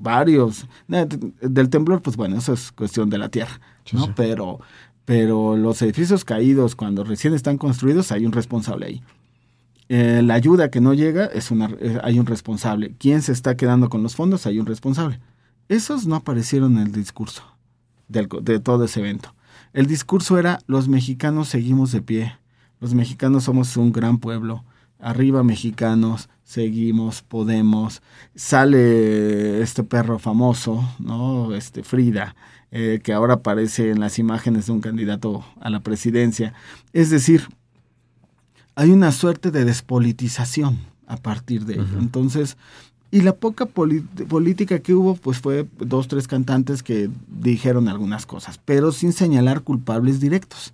varios. 0.00 0.66
del 0.88 1.68
temblor, 1.68 2.00
pues 2.00 2.16
bueno, 2.16 2.38
eso 2.38 2.54
es 2.54 2.72
cuestión 2.72 3.10
de 3.10 3.18
la 3.18 3.28
tierra, 3.28 3.60
¿no? 3.92 4.14
Pero, 4.14 4.60
pero 5.04 5.58
los 5.58 5.82
edificios 5.82 6.24
caídos, 6.24 6.74
cuando 6.74 7.04
recién 7.04 7.34
están 7.34 7.58
construidos, 7.58 8.12
hay 8.12 8.24
un 8.24 8.32
responsable 8.32 8.86
ahí. 8.86 9.02
Eh, 9.92 10.22
la 10.22 10.34
ayuda 10.34 10.70
que 10.70 10.80
no 10.80 10.94
llega, 10.94 11.26
es 11.26 11.50
una, 11.50 11.68
hay 12.04 12.20
un 12.20 12.26
responsable. 12.26 12.94
¿Quién 12.96 13.22
se 13.22 13.32
está 13.32 13.56
quedando 13.56 13.88
con 13.88 14.04
los 14.04 14.14
fondos? 14.14 14.46
Hay 14.46 14.60
un 14.60 14.66
responsable. 14.66 15.18
Esos 15.68 16.06
no 16.06 16.14
aparecieron 16.14 16.78
en 16.78 16.86
el 16.86 16.92
discurso 16.92 17.42
de 18.06 18.60
todo 18.60 18.84
ese 18.84 19.00
evento. 19.00 19.34
El 19.72 19.86
discurso 19.86 20.38
era, 20.38 20.60
los 20.68 20.86
mexicanos 20.86 21.48
seguimos 21.48 21.90
de 21.90 22.02
pie, 22.02 22.38
los 22.78 22.94
mexicanos 22.94 23.42
somos 23.42 23.76
un 23.76 23.90
gran 23.90 24.18
pueblo, 24.18 24.64
arriba 25.00 25.42
mexicanos, 25.42 26.28
seguimos, 26.44 27.22
podemos. 27.22 28.00
Sale 28.36 29.60
este 29.60 29.82
perro 29.82 30.20
famoso, 30.20 30.88
¿no? 31.00 31.52
Este 31.52 31.82
Frida, 31.82 32.36
eh, 32.70 33.00
que 33.02 33.12
ahora 33.12 33.34
aparece 33.34 33.90
en 33.90 33.98
las 33.98 34.20
imágenes 34.20 34.66
de 34.66 34.72
un 34.72 34.80
candidato 34.80 35.44
a 35.60 35.68
la 35.68 35.80
presidencia. 35.80 36.54
Es 36.92 37.10
decir, 37.10 37.48
hay 38.74 38.90
una 38.90 39.12
suerte 39.12 39.50
de 39.50 39.64
despolitización 39.64 40.78
a 41.06 41.16
partir 41.16 41.64
de 41.64 41.74
ello. 41.74 41.98
Entonces, 41.98 42.56
y 43.10 43.22
la 43.22 43.34
poca 43.34 43.66
política 43.66 44.78
que 44.78 44.94
hubo, 44.94 45.16
pues 45.16 45.38
fue 45.38 45.66
dos, 45.78 46.06
tres 46.06 46.28
cantantes 46.28 46.82
que 46.82 47.10
dijeron 47.28 47.88
algunas 47.88 48.24
cosas, 48.24 48.60
pero 48.64 48.92
sin 48.92 49.12
señalar 49.12 49.62
culpables 49.62 50.20
directos. 50.20 50.72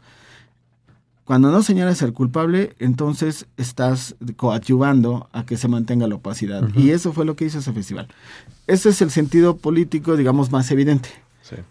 Cuando 1.24 1.50
no 1.50 1.62
señalas 1.62 2.02
al 2.02 2.12
culpable, 2.12 2.76
entonces 2.78 3.46
estás 3.56 4.14
coadyuvando 4.36 5.28
a 5.32 5.44
que 5.44 5.56
se 5.56 5.66
mantenga 5.66 6.06
la 6.06 6.14
opacidad. 6.16 6.68
Y 6.76 6.90
eso 6.90 7.12
fue 7.12 7.24
lo 7.24 7.34
que 7.34 7.46
hizo 7.46 7.58
ese 7.58 7.72
festival. 7.72 8.06
Ese 8.68 8.90
es 8.90 9.02
el 9.02 9.10
sentido 9.10 9.56
político, 9.56 10.16
digamos, 10.16 10.52
más 10.52 10.70
evidente. 10.70 11.08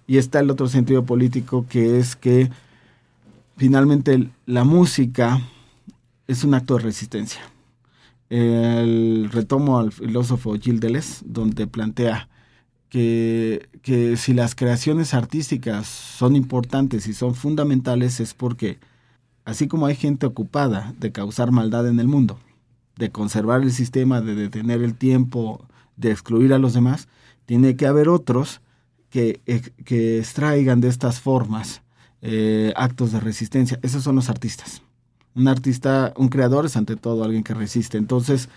Y 0.07 0.17
está 0.17 0.39
el 0.39 0.49
otro 0.49 0.67
sentido 0.67 1.05
político 1.05 1.65
que 1.69 1.99
es 1.99 2.15
que 2.15 2.49
finalmente 3.55 4.29
la 4.45 4.63
música 4.63 5.41
es 6.27 6.43
un 6.43 6.53
acto 6.53 6.77
de 6.77 6.83
resistencia 6.83 7.41
el 8.29 9.29
retomo 9.31 9.79
al 9.79 9.91
filósofo 9.91 10.55
Gilles 10.55 10.81
Deleuze, 10.81 11.23
donde 11.25 11.67
plantea 11.67 12.29
que, 12.89 13.69
que, 13.81 14.17
si 14.17 14.33
las 14.33 14.55
creaciones 14.55 15.13
artísticas 15.13 15.87
son 15.87 16.35
importantes 16.35 17.07
y 17.07 17.13
son 17.13 17.35
fundamentales 17.35 18.19
es 18.19 18.33
porque, 18.33 18.79
así 19.43 19.67
como 19.67 19.85
hay 19.85 19.95
gente 19.95 20.25
ocupada 20.25 20.93
de 20.99 21.11
causar 21.11 21.51
maldad 21.51 21.87
en 21.87 21.99
el 21.99 22.07
mundo, 22.07 22.39
de 22.97 23.11
conservar 23.11 23.61
el 23.61 23.71
sistema, 23.71 24.21
de 24.21 24.35
detener 24.35 24.81
el 24.81 24.95
tiempo, 24.95 25.65
de 25.97 26.11
excluir 26.11 26.53
a 26.53 26.59
los 26.59 26.73
demás, 26.73 27.07
tiene 27.45 27.75
que 27.75 27.85
haber 27.85 28.09
otros 28.09 28.61
que, 29.09 29.41
que 29.85 30.19
extraigan 30.19 30.81
de 30.81 30.87
estas 30.87 31.19
formas 31.19 31.81
eh, 32.21 32.73
actos 32.75 33.11
de 33.11 33.19
resistencia. 33.19 33.79
Esos 33.83 34.03
son 34.03 34.15
los 34.15 34.29
artistas 34.29 34.81
un 35.35 35.47
artista, 35.47 36.13
un 36.17 36.29
creador 36.29 36.65
es 36.65 36.77
ante 36.77 36.95
todo 36.95 37.23
alguien 37.23 37.43
que 37.43 37.53
resiste. 37.53 37.97
Entonces, 37.97 38.49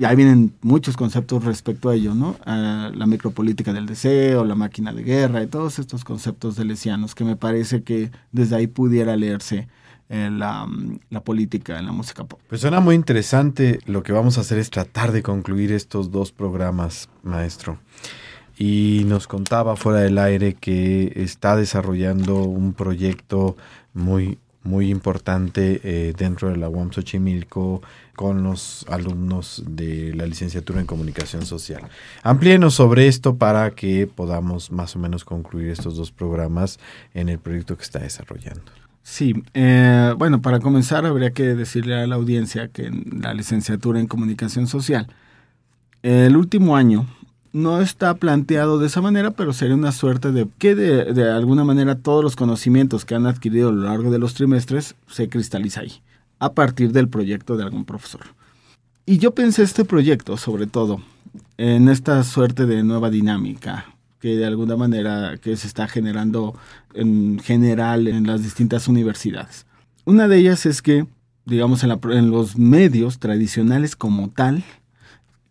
y 0.00 0.06
ahí 0.06 0.16
vienen 0.16 0.54
muchos 0.62 0.96
conceptos 0.96 1.44
respecto 1.44 1.90
a 1.90 1.94
ello, 1.94 2.14
¿no? 2.14 2.38
la 2.46 3.06
micropolítica 3.06 3.74
del 3.74 3.84
deseo, 3.84 4.46
la 4.46 4.54
máquina 4.54 4.94
de 4.94 5.02
guerra 5.02 5.42
y 5.42 5.46
todos 5.46 5.78
estos 5.78 6.04
conceptos 6.04 6.56
delesianos 6.56 7.14
que 7.14 7.24
me 7.24 7.36
parece 7.36 7.82
que 7.82 8.10
desde 8.32 8.56
ahí 8.56 8.66
pudiera 8.66 9.14
leerse 9.16 9.68
eh, 10.08 10.30
la, 10.32 10.66
la, 11.10 11.20
política 11.22 11.78
en 11.78 11.84
la 11.84 11.92
música 11.92 12.24
pop. 12.24 12.40
Pues 12.48 12.62
suena 12.62 12.80
muy 12.80 12.94
interesante. 12.94 13.78
Lo 13.84 14.02
que 14.02 14.12
vamos 14.12 14.38
a 14.38 14.40
hacer 14.40 14.58
es 14.58 14.70
tratar 14.70 15.12
de 15.12 15.22
concluir 15.22 15.70
estos 15.70 16.10
dos 16.10 16.32
programas, 16.32 17.10
maestro. 17.22 17.78
Y 18.58 19.04
nos 19.06 19.28
contaba 19.28 19.76
fuera 19.76 20.00
del 20.00 20.16
aire 20.16 20.54
que 20.54 21.12
está 21.14 21.56
desarrollando 21.56 22.42
un 22.42 22.72
proyecto 22.72 23.56
muy 23.92 24.38
muy 24.62 24.90
importante 24.90 25.80
eh, 25.84 26.12
dentro 26.16 26.50
de 26.50 26.56
la 26.56 26.68
UAM 26.68 26.92
Xochimilco 26.92 27.82
con 28.14 28.42
los 28.42 28.84
alumnos 28.88 29.62
de 29.66 30.12
la 30.14 30.26
licenciatura 30.26 30.80
en 30.80 30.86
comunicación 30.86 31.46
social. 31.46 31.82
Amplíenos 32.22 32.74
sobre 32.74 33.06
esto 33.08 33.36
para 33.36 33.70
que 33.70 34.06
podamos 34.06 34.70
más 34.70 34.94
o 34.96 34.98
menos 34.98 35.24
concluir 35.24 35.70
estos 35.70 35.96
dos 35.96 36.12
programas 36.12 36.78
en 37.14 37.28
el 37.30 37.38
proyecto 37.38 37.76
que 37.76 37.82
está 37.82 38.00
desarrollando. 38.00 38.72
Sí, 39.02 39.34
eh, 39.54 40.14
bueno, 40.18 40.42
para 40.42 40.60
comenzar 40.60 41.06
habría 41.06 41.32
que 41.32 41.54
decirle 41.54 41.94
a 41.94 42.06
la 42.06 42.16
audiencia 42.16 42.68
que 42.68 42.86
en 42.86 43.22
la 43.22 43.32
licenciatura 43.32 43.98
en 43.98 44.06
comunicación 44.06 44.66
social, 44.66 45.06
el 46.02 46.36
último 46.36 46.76
año 46.76 47.06
no 47.52 47.80
está 47.80 48.14
planteado 48.14 48.78
de 48.78 48.86
esa 48.86 49.00
manera, 49.00 49.32
pero 49.32 49.52
sería 49.52 49.74
una 49.74 49.92
suerte 49.92 50.32
de 50.32 50.46
que 50.58 50.74
de, 50.74 51.30
alguna 51.30 51.64
manera 51.64 51.96
todos 51.96 52.22
los 52.22 52.36
conocimientos 52.36 53.04
que 53.04 53.14
han 53.14 53.26
adquirido 53.26 53.70
a 53.70 53.72
lo 53.72 53.84
largo 53.84 54.10
de 54.10 54.18
los 54.18 54.34
trimestres 54.34 54.94
se 55.08 55.28
cristaliza 55.28 55.80
ahí, 55.80 56.00
a 56.38 56.52
partir 56.52 56.92
del 56.92 57.08
proyecto 57.08 57.56
de 57.56 57.64
algún 57.64 57.84
profesor. 57.84 58.22
Y 59.06 59.18
yo 59.18 59.34
pensé 59.34 59.62
este 59.62 59.84
proyecto, 59.84 60.36
sobre 60.36 60.66
todo, 60.66 61.00
en 61.56 61.88
esta 61.88 62.22
suerte 62.22 62.66
de 62.66 62.82
nueva 62.82 63.10
dinámica 63.10 63.86
que 64.20 64.36
de 64.36 64.46
alguna 64.46 64.76
manera 64.76 65.38
que 65.38 65.56
se 65.56 65.66
está 65.66 65.88
generando 65.88 66.54
en 66.92 67.40
general 67.40 68.06
en 68.06 68.26
las 68.26 68.42
distintas 68.42 68.86
universidades. 68.86 69.66
Una 70.04 70.28
de 70.28 70.36
ellas 70.36 70.66
es 70.66 70.82
que, 70.82 71.06
digamos, 71.46 71.82
en, 71.82 71.98
en 72.10 72.30
los 72.30 72.58
medios 72.58 73.18
tradicionales 73.18 73.96
como 73.96 74.28
tal, 74.28 74.62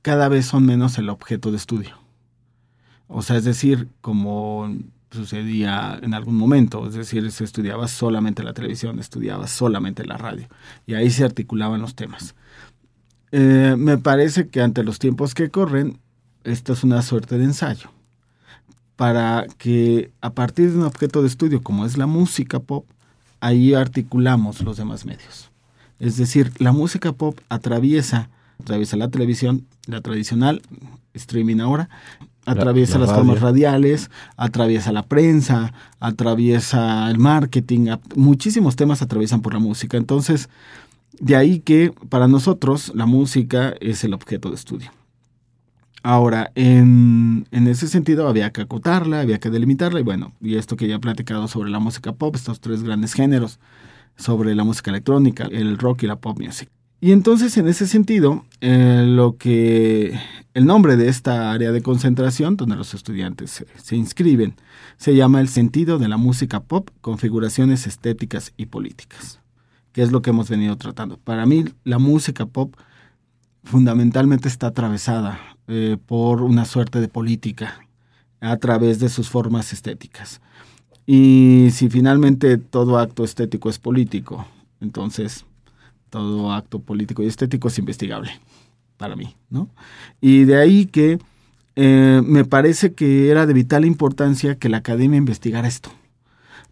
cada 0.01 0.29
vez 0.29 0.45
son 0.45 0.65
menos 0.65 0.97
el 0.97 1.09
objeto 1.09 1.51
de 1.51 1.57
estudio. 1.57 1.97
O 3.07 3.21
sea, 3.21 3.37
es 3.37 3.43
decir, 3.43 3.87
como 4.01 4.71
sucedía 5.11 5.99
en 6.01 6.13
algún 6.13 6.35
momento, 6.35 6.87
es 6.87 6.93
decir, 6.93 7.31
se 7.31 7.43
estudiaba 7.43 7.87
solamente 7.87 8.43
la 8.43 8.53
televisión, 8.53 8.99
estudiaba 8.99 9.47
solamente 9.47 10.05
la 10.05 10.17
radio, 10.17 10.47
y 10.85 10.93
ahí 10.93 11.09
se 11.09 11.23
articulaban 11.25 11.81
los 11.81 11.95
temas. 11.95 12.35
Eh, 13.31 13.75
me 13.77 13.97
parece 13.97 14.47
que 14.47 14.61
ante 14.61 14.83
los 14.83 14.99
tiempos 14.99 15.33
que 15.33 15.49
corren, 15.49 15.99
esto 16.43 16.73
es 16.73 16.83
una 16.83 17.01
suerte 17.01 17.37
de 17.37 17.45
ensayo, 17.45 17.89
para 18.95 19.47
que 19.57 20.11
a 20.21 20.31
partir 20.31 20.71
de 20.71 20.77
un 20.77 20.83
objeto 20.83 21.21
de 21.21 21.27
estudio 21.27 21.63
como 21.63 21.85
es 21.85 21.97
la 21.97 22.05
música 22.05 22.59
pop, 22.59 22.85
ahí 23.39 23.73
articulamos 23.73 24.61
los 24.61 24.77
demás 24.77 25.05
medios. 25.05 25.49
Es 25.99 26.17
decir, 26.17 26.51
la 26.59 26.71
música 26.71 27.11
pop 27.11 27.39
atraviesa 27.49 28.29
atraviesa 28.59 28.97
la 28.97 29.09
televisión, 29.09 29.65
la 29.87 30.01
tradicional, 30.01 30.61
streaming 31.13 31.59
ahora, 31.59 31.89
atraviesa 32.45 32.97
las 32.97 33.11
formas 33.11 33.41
radiales, 33.41 34.09
atraviesa 34.37 34.91
la 34.91 35.03
prensa, 35.03 35.73
atraviesa 35.99 37.09
el 37.09 37.17
marketing, 37.17 37.95
muchísimos 38.15 38.75
temas 38.75 39.01
atraviesan 39.01 39.41
por 39.41 39.53
la 39.53 39.59
música. 39.59 39.97
Entonces, 39.97 40.49
de 41.19 41.35
ahí 41.35 41.59
que 41.59 41.93
para 42.09 42.27
nosotros 42.27 42.91
la 42.95 43.05
música 43.05 43.73
es 43.79 44.03
el 44.03 44.13
objeto 44.13 44.49
de 44.49 44.55
estudio. 44.55 44.91
Ahora, 46.01 46.51
en, 46.55 47.45
en, 47.51 47.67
ese 47.67 47.87
sentido 47.87 48.29
había 48.29 48.51
que 48.51 48.61
acotarla, 48.61 49.19
había 49.19 49.39
que 49.39 49.49
delimitarla, 49.49 49.99
y 49.99 50.03
bueno, 50.03 50.33
y 50.39 50.55
esto 50.55 50.77
que 50.77 50.87
ya 50.87 50.95
he 50.95 50.99
platicado 50.99 51.49
sobre 51.49 51.69
la 51.69 51.79
música 51.79 52.13
pop, 52.13 52.35
estos 52.35 52.61
tres 52.61 52.83
grandes 52.83 53.13
géneros, 53.13 53.59
sobre 54.15 54.55
la 54.55 54.63
música 54.63 54.91
electrónica, 54.91 55.45
el 55.51 55.77
rock 55.77 56.03
y 56.03 56.07
la 56.07 56.15
pop 56.15 56.39
music. 56.39 56.69
Y 57.01 57.13
entonces, 57.13 57.57
en 57.57 57.67
ese 57.67 57.87
sentido, 57.87 58.45
eh, 58.59 59.03
lo 59.05 59.37
que 59.37 60.19
el 60.53 60.65
nombre 60.65 60.97
de 60.97 61.07
esta 61.07 61.51
área 61.51 61.71
de 61.71 61.81
concentración, 61.81 62.57
donde 62.57 62.75
los 62.75 62.93
estudiantes 62.93 63.65
se, 63.81 63.95
inscriben, 63.95 64.55
se 64.97 65.15
llama 65.15 65.39
el 65.39 65.47
sentido 65.47 65.97
de 65.97 66.09
la 66.09 66.17
música 66.17 66.59
pop, 66.59 66.89
configuraciones 66.99 67.87
estéticas 67.87 68.51
y 68.57 68.65
políticas, 68.65 69.39
que 69.93 70.01
es 70.01 70.11
lo 70.11 70.21
que 70.21 70.31
hemos 70.31 70.49
venido 70.49 70.75
tratando. 70.75 71.17
Para 71.17 71.45
mí, 71.45 71.65
la 71.85 71.99
música 71.99 72.45
pop 72.45 72.75
fundamentalmente 73.63 74.49
está 74.49 74.67
atravesada 74.67 75.39
eh, 75.67 75.97
por 76.05 76.41
una 76.41 76.65
suerte 76.65 76.99
de 76.99 77.07
política 77.07 77.79
a 78.41 78.57
través 78.57 78.99
de 78.99 79.07
sus 79.07 79.29
formas 79.29 79.71
estéticas. 79.71 80.41
Y 81.05 81.69
si 81.71 81.89
finalmente 81.89 82.57
todo 82.57 82.99
acto 82.99 83.23
estético 83.23 83.69
es 83.69 83.79
político, 83.79 84.45
entonces 84.81 85.45
todo 86.09 86.51
acto 86.53 86.79
político 86.79 87.23
y 87.23 87.27
estético 87.27 87.67
es 87.67 87.79
investigable 87.79 88.31
para 88.97 89.15
mí, 89.15 89.35
¿no? 89.49 89.69
Y 90.19 90.43
de 90.43 90.57
ahí 90.57 90.85
que 90.85 91.19
eh, 91.75 92.21
me 92.25 92.45
parece 92.45 92.93
que 92.93 93.29
era 93.29 93.45
de 93.45 93.53
vital 93.53 93.85
importancia 93.85 94.55
que 94.55 94.69
la 94.69 94.77
academia 94.77 95.17
investigara 95.17 95.67
esto, 95.67 95.89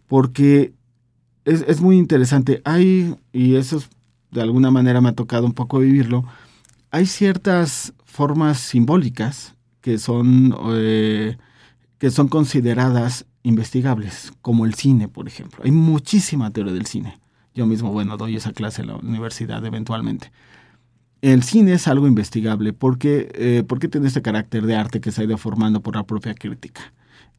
porque 0.06 0.72
es, 1.44 1.64
es 1.66 1.80
muy 1.80 1.96
interesante. 1.96 2.60
Hay, 2.64 3.16
y 3.32 3.56
eso 3.56 3.82
de 4.30 4.42
alguna 4.42 4.70
manera 4.70 5.00
me 5.00 5.08
ha 5.08 5.14
tocado 5.14 5.46
un 5.46 5.54
poco 5.54 5.78
vivirlo, 5.78 6.24
hay 6.90 7.06
ciertas 7.06 7.94
formas 8.04 8.58
simbólicas 8.58 9.54
que 9.80 9.98
son, 9.98 10.54
eh, 10.72 11.36
que 11.98 12.10
son 12.10 12.28
consideradas 12.28 13.26
investigables, 13.42 14.32
como 14.42 14.66
el 14.66 14.74
cine, 14.74 15.08
por 15.08 15.28
ejemplo. 15.28 15.62
Hay 15.64 15.70
muchísima 15.70 16.50
teoría 16.50 16.72
del 16.72 16.86
cine. 16.86 17.18
Yo 17.58 17.66
mismo, 17.66 17.90
bueno, 17.90 18.16
doy 18.16 18.36
esa 18.36 18.52
clase 18.52 18.82
en 18.82 18.86
la 18.86 18.94
universidad 18.94 19.66
eventualmente. 19.66 20.30
El 21.22 21.42
cine 21.42 21.72
es 21.72 21.88
algo 21.88 22.06
investigable 22.06 22.72
porque, 22.72 23.32
eh, 23.34 23.64
porque 23.66 23.88
tiene 23.88 24.06
este 24.06 24.22
carácter 24.22 24.64
de 24.64 24.76
arte 24.76 25.00
que 25.00 25.10
se 25.10 25.20
ha 25.20 25.24
ido 25.24 25.36
formando 25.38 25.80
por 25.80 25.96
la 25.96 26.04
propia 26.04 26.36
crítica. 26.36 26.92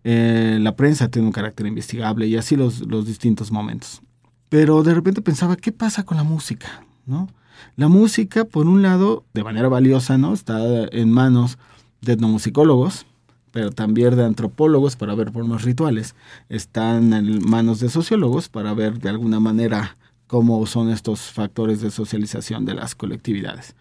Eh, 0.04 0.58
la 0.60 0.76
prensa 0.76 1.08
tiene 1.08 1.26
un 1.26 1.32
carácter 1.32 1.68
investigable 1.68 2.28
y 2.28 2.36
así 2.36 2.58
los, 2.58 2.82
los 2.82 3.06
distintos 3.06 3.50
momentos. 3.50 4.02
Pero 4.50 4.84
de 4.84 4.94
repente 4.94 5.22
pensaba, 5.22 5.56
¿qué 5.56 5.72
pasa 5.72 6.04
con 6.04 6.18
la 6.18 6.24
música? 6.24 6.86
¿No? 7.06 7.30
La 7.78 7.88
música, 7.88 8.44
por 8.44 8.68
un 8.68 8.82
lado, 8.82 9.24
de 9.34 9.46
manera 9.46 9.70
valiosa, 9.70 10.18
¿no? 10.18 10.34
Está 10.34 10.60
en 10.92 11.14
manos 11.14 11.58
de 12.02 12.12
etnomusicólogos, 12.12 13.06
pero 13.52 13.72
también 13.72 14.18
de 14.18 14.26
antropólogos 14.26 14.98
para 14.98 15.16
ver 15.16 15.32
formas 15.32 15.64
rituales. 15.64 16.14
Están 16.50 17.14
en 17.14 17.50
manos 17.50 17.80
de 17.80 17.88
sociólogos 17.88 18.50
para 18.50 18.74
ver 18.74 19.00
de 19.00 19.08
alguna 19.08 19.40
manera 19.40 19.96
cómo 20.30 20.64
son 20.68 20.92
estos 20.92 21.32
factores 21.32 21.82
de 21.82 21.90
socialización 21.90 22.64
de 22.64 22.76
las 22.76 22.94
colectividades. 22.94 23.76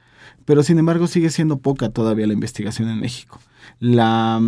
Pero 0.46 0.62
sin 0.62 0.78
embargo 0.78 1.06
sigue 1.06 1.28
siendo 1.28 1.58
poca 1.58 1.90
todavía 1.90 2.26
la 2.26 2.32
investigación 2.32 2.88
en 2.88 2.98
México. 2.98 3.38
La, 3.80 4.40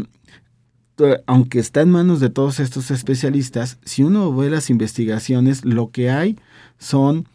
aunque 1.27 1.59
está 1.59 1.83
en 1.83 1.91
manos 1.91 2.19
de 2.19 2.31
todos 2.31 2.59
estos 2.59 2.91
especialistas, 2.91 3.79
si 3.85 4.03
uno 4.03 4.35
ve 4.35 4.49
las 4.49 4.71
investigaciones, 4.71 5.63
lo 5.67 5.91
que 5.91 6.11
hay 6.11 6.39
son 6.79 7.29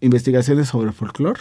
investigaciones 0.00 0.68
sobre 0.68 0.92
folclore, 0.92 1.40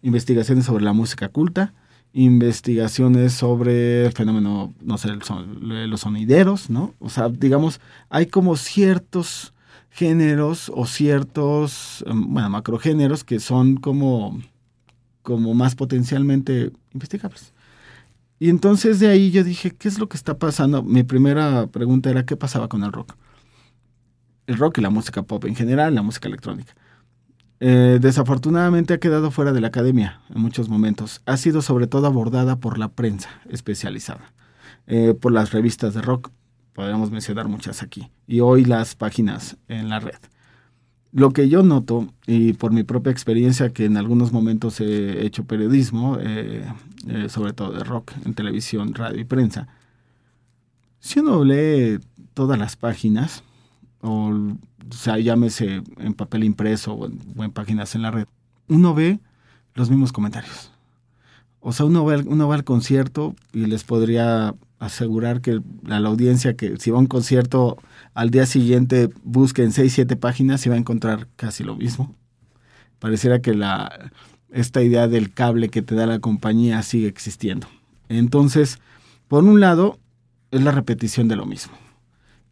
investigaciones 0.00 0.64
sobre 0.64 0.84
la 0.84 0.94
música 0.94 1.28
culta, 1.28 1.74
investigaciones 2.14 3.34
sobre 3.34 4.06
el 4.06 4.12
fenómeno, 4.12 4.72
no 4.80 4.96
sé, 4.96 5.10
los 5.10 6.00
sonideros, 6.00 6.70
¿no? 6.70 6.94
O 6.98 7.10
sea, 7.10 7.28
digamos, 7.28 7.78
hay 8.08 8.24
como 8.24 8.56
ciertos 8.56 9.52
géneros 9.96 10.70
o 10.74 10.84
ciertos, 10.86 12.04
em, 12.06 12.34
bueno, 12.34 12.50
macrogéneros 12.50 13.24
que 13.24 13.40
son 13.40 13.76
como, 13.76 14.38
como 15.22 15.54
más 15.54 15.74
potencialmente 15.74 16.70
investigables. 16.92 17.54
Y 18.38 18.50
entonces 18.50 19.00
de 19.00 19.08
ahí 19.08 19.30
yo 19.30 19.42
dije, 19.42 19.70
¿qué 19.70 19.88
es 19.88 19.98
lo 19.98 20.08
que 20.08 20.18
está 20.18 20.38
pasando? 20.38 20.82
Mi 20.82 21.02
primera 21.02 21.66
pregunta 21.68 22.10
era, 22.10 22.26
¿qué 22.26 22.36
pasaba 22.36 22.68
con 22.68 22.84
el 22.84 22.92
rock? 22.92 23.14
El 24.46 24.58
rock 24.58 24.78
y 24.78 24.80
la 24.82 24.90
música 24.90 25.22
pop 25.22 25.46
en 25.46 25.56
general, 25.56 25.94
la 25.94 26.02
música 26.02 26.28
electrónica. 26.28 26.74
Eh, 27.60 27.98
desafortunadamente 27.98 28.92
ha 28.92 29.00
quedado 29.00 29.30
fuera 29.30 29.54
de 29.54 29.62
la 29.62 29.68
academia 29.68 30.20
en 30.34 30.42
muchos 30.42 30.68
momentos. 30.68 31.22
Ha 31.24 31.38
sido 31.38 31.62
sobre 31.62 31.86
todo 31.86 32.06
abordada 32.06 32.60
por 32.60 32.76
la 32.76 32.88
prensa 32.88 33.30
especializada, 33.48 34.34
eh, 34.86 35.14
por 35.18 35.32
las 35.32 35.52
revistas 35.52 35.94
de 35.94 36.02
rock, 36.02 36.30
podríamos 36.76 37.10
mencionar 37.10 37.48
muchas 37.48 37.82
aquí, 37.82 38.10
y 38.28 38.40
hoy 38.40 38.66
las 38.66 38.94
páginas 38.94 39.56
en 39.66 39.88
la 39.88 39.98
red. 39.98 40.18
Lo 41.10 41.30
que 41.30 41.48
yo 41.48 41.62
noto, 41.62 42.06
y 42.26 42.52
por 42.52 42.70
mi 42.70 42.82
propia 42.82 43.10
experiencia, 43.10 43.72
que 43.72 43.86
en 43.86 43.96
algunos 43.96 44.30
momentos 44.30 44.78
he 44.82 45.24
hecho 45.24 45.46
periodismo, 45.46 46.18
eh, 46.20 46.68
sobre 47.30 47.54
todo 47.54 47.72
de 47.72 47.82
rock, 47.82 48.12
en 48.26 48.34
televisión, 48.34 48.92
radio 48.92 49.18
y 49.18 49.24
prensa, 49.24 49.68
si 51.00 51.20
uno 51.20 51.44
lee 51.44 51.98
todas 52.34 52.58
las 52.58 52.76
páginas, 52.76 53.42
o, 54.02 54.34
sea, 54.90 55.18
llámese 55.18 55.82
en 55.96 56.12
papel 56.12 56.44
impreso 56.44 56.92
o 56.92 57.06
en, 57.06 57.52
páginas 57.52 57.94
en 57.94 58.02
la 58.02 58.10
red, 58.10 58.26
uno 58.68 58.94
ve 58.94 59.18
los 59.72 59.88
mismos 59.88 60.12
comentarios. 60.12 60.72
O 61.60 61.72
sea, 61.72 61.86
uno 61.86 62.04
va, 62.04 62.18
uno 62.18 62.48
va 62.48 62.54
al 62.54 62.64
concierto 62.64 63.34
y 63.54 63.64
les 63.64 63.82
podría 63.82 64.54
asegurar 64.78 65.40
que 65.40 65.60
la 65.84 65.96
audiencia 65.96 66.54
que 66.54 66.76
si 66.76 66.90
va 66.90 66.98
a 66.98 67.00
un 67.00 67.06
concierto 67.06 67.78
al 68.14 68.30
día 68.30 68.46
siguiente 68.46 69.08
busque 69.22 69.62
en 69.62 69.72
6, 69.72 69.92
7 69.92 70.16
páginas 70.16 70.64
y 70.66 70.68
va 70.68 70.74
a 70.74 70.78
encontrar 70.78 71.28
casi 71.36 71.64
lo 71.64 71.76
mismo. 71.76 72.14
Pareciera 72.98 73.40
que 73.40 73.54
la, 73.54 74.10
esta 74.50 74.82
idea 74.82 75.08
del 75.08 75.32
cable 75.32 75.68
que 75.68 75.82
te 75.82 75.94
da 75.94 76.06
la 76.06 76.18
compañía 76.18 76.82
sigue 76.82 77.08
existiendo. 77.08 77.66
Entonces, 78.08 78.78
por 79.28 79.44
un 79.44 79.60
lado, 79.60 79.98
es 80.50 80.62
la 80.62 80.70
repetición 80.70 81.28
de 81.28 81.36
lo 81.36 81.46
mismo. 81.46 81.74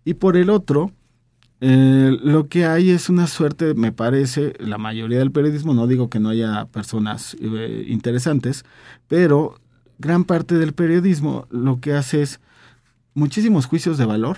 Y 0.05 0.15
por 0.15 0.37
el 0.37 0.51
otro, 0.51 0.93
eh, 1.61 2.17
lo 2.23 2.49
que 2.49 2.67
hay 2.67 2.91
es 2.91 3.09
una 3.09 3.27
suerte, 3.27 3.75
me 3.75 3.93
parece, 3.93 4.53
la 4.59 4.77
mayoría 4.77 5.19
del 5.19 5.33
periodismo, 5.33 5.73
no 5.73 5.87
digo 5.87 6.11
que 6.11 6.21
no 6.21 6.29
haya 6.29 6.67
personas 6.67 7.37
eh, 7.41 7.87
interesantes, 7.89 8.65
pero 9.09 9.59
gran 10.05 10.25
parte 10.25 10.57
del 10.57 10.75
periodismo 10.75 11.47
lo 11.51 11.81
que 11.81 11.95
hace 11.95 12.21
es 12.21 12.39
muchísimos 13.15 13.65
juicios 13.65 13.97
de 13.97 14.05
valor, 14.05 14.37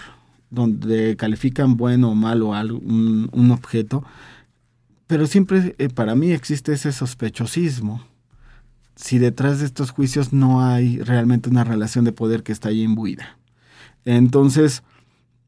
donde 0.49 1.17
califican 1.17 1.77
bueno 1.77 2.11
o 2.11 2.15
malo 2.15 2.51
un, 2.51 3.29
un 3.33 3.51
objeto, 3.51 4.05
pero 5.09 5.27
siempre 5.27 5.75
eh, 5.79 5.89
para 5.89 6.15
mí 6.15 6.31
existe 6.31 6.73
ese 6.73 6.93
sospechosismo. 6.93 8.07
Si 8.95 9.19
detrás 9.19 9.59
de 9.59 9.67
estos 9.67 9.91
juicios 9.91 10.33
no 10.33 10.65
hay 10.65 11.01
realmente 11.01 11.51
una 11.51 11.65
relación 11.65 12.05
de 12.05 12.13
poder 12.13 12.45
que 12.45 12.53
está 12.53 12.69
ahí 12.69 12.83
imbuida. 12.83 13.37
Entonces, 14.05 14.85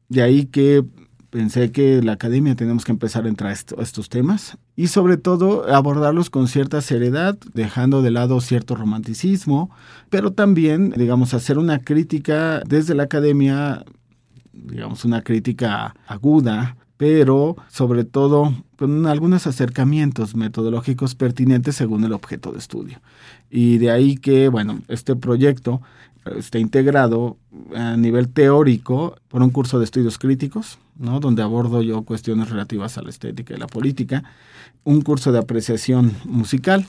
de 0.09 0.21
ahí 0.21 0.45
que 0.47 0.83
pensé 1.29 1.71
que 1.71 2.01
la 2.01 2.13
academia 2.13 2.55
tenemos 2.55 2.85
que 2.85 2.91
empezar 2.91 3.25
a 3.25 3.29
entrar 3.29 3.51
a, 3.51 3.81
estos 3.81 4.09
temas 4.09 4.57
y 4.75 4.87
sobre 4.87 5.17
todo 5.17 5.73
abordarlos 5.73 6.29
con 6.29 6.47
cierta 6.47 6.81
seriedad, 6.81 7.37
dejando 7.53 8.01
de 8.01 8.11
lado 8.11 8.41
cierto 8.41 8.75
romanticismo, 8.75 9.69
pero 10.09 10.31
también, 10.31 10.91
digamos, 10.91 11.33
hacer 11.33 11.57
una 11.57 11.79
crítica 11.79 12.61
desde 12.65 12.95
la 12.95 13.03
academia, 13.03 13.83
digamos, 14.53 15.05
una 15.05 15.21
crítica 15.21 15.95
aguda, 16.07 16.75
pero 16.97 17.55
sobre 17.69 18.03
todo 18.03 18.53
con 18.77 19.05
algunos 19.07 19.47
acercamientos 19.47 20.35
metodológicos 20.35 21.15
pertinentes 21.15 21.75
según 21.75 22.03
el 22.03 22.13
objeto 22.13 22.51
de 22.51 22.59
estudio. 22.59 22.99
Y 23.49 23.77
de 23.77 23.91
ahí 23.91 24.17
que, 24.17 24.49
bueno, 24.49 24.79
este 24.87 25.15
proyecto 25.15 25.81
está 26.37 26.59
integrado 26.59 27.37
a 27.75 27.95
nivel 27.97 28.29
teórico 28.29 29.15
por 29.27 29.41
un 29.41 29.49
curso 29.49 29.79
de 29.79 29.85
estudios 29.85 30.17
críticos, 30.17 30.77
¿no? 30.97 31.19
donde 31.19 31.41
abordo 31.41 31.81
yo 31.81 32.03
cuestiones 32.03 32.49
relativas 32.49 32.97
a 32.97 33.01
la 33.01 33.09
estética 33.09 33.53
y 33.53 33.57
la 33.57 33.67
política, 33.67 34.23
un 34.83 35.01
curso 35.01 35.31
de 35.31 35.39
apreciación 35.39 36.13
musical, 36.25 36.85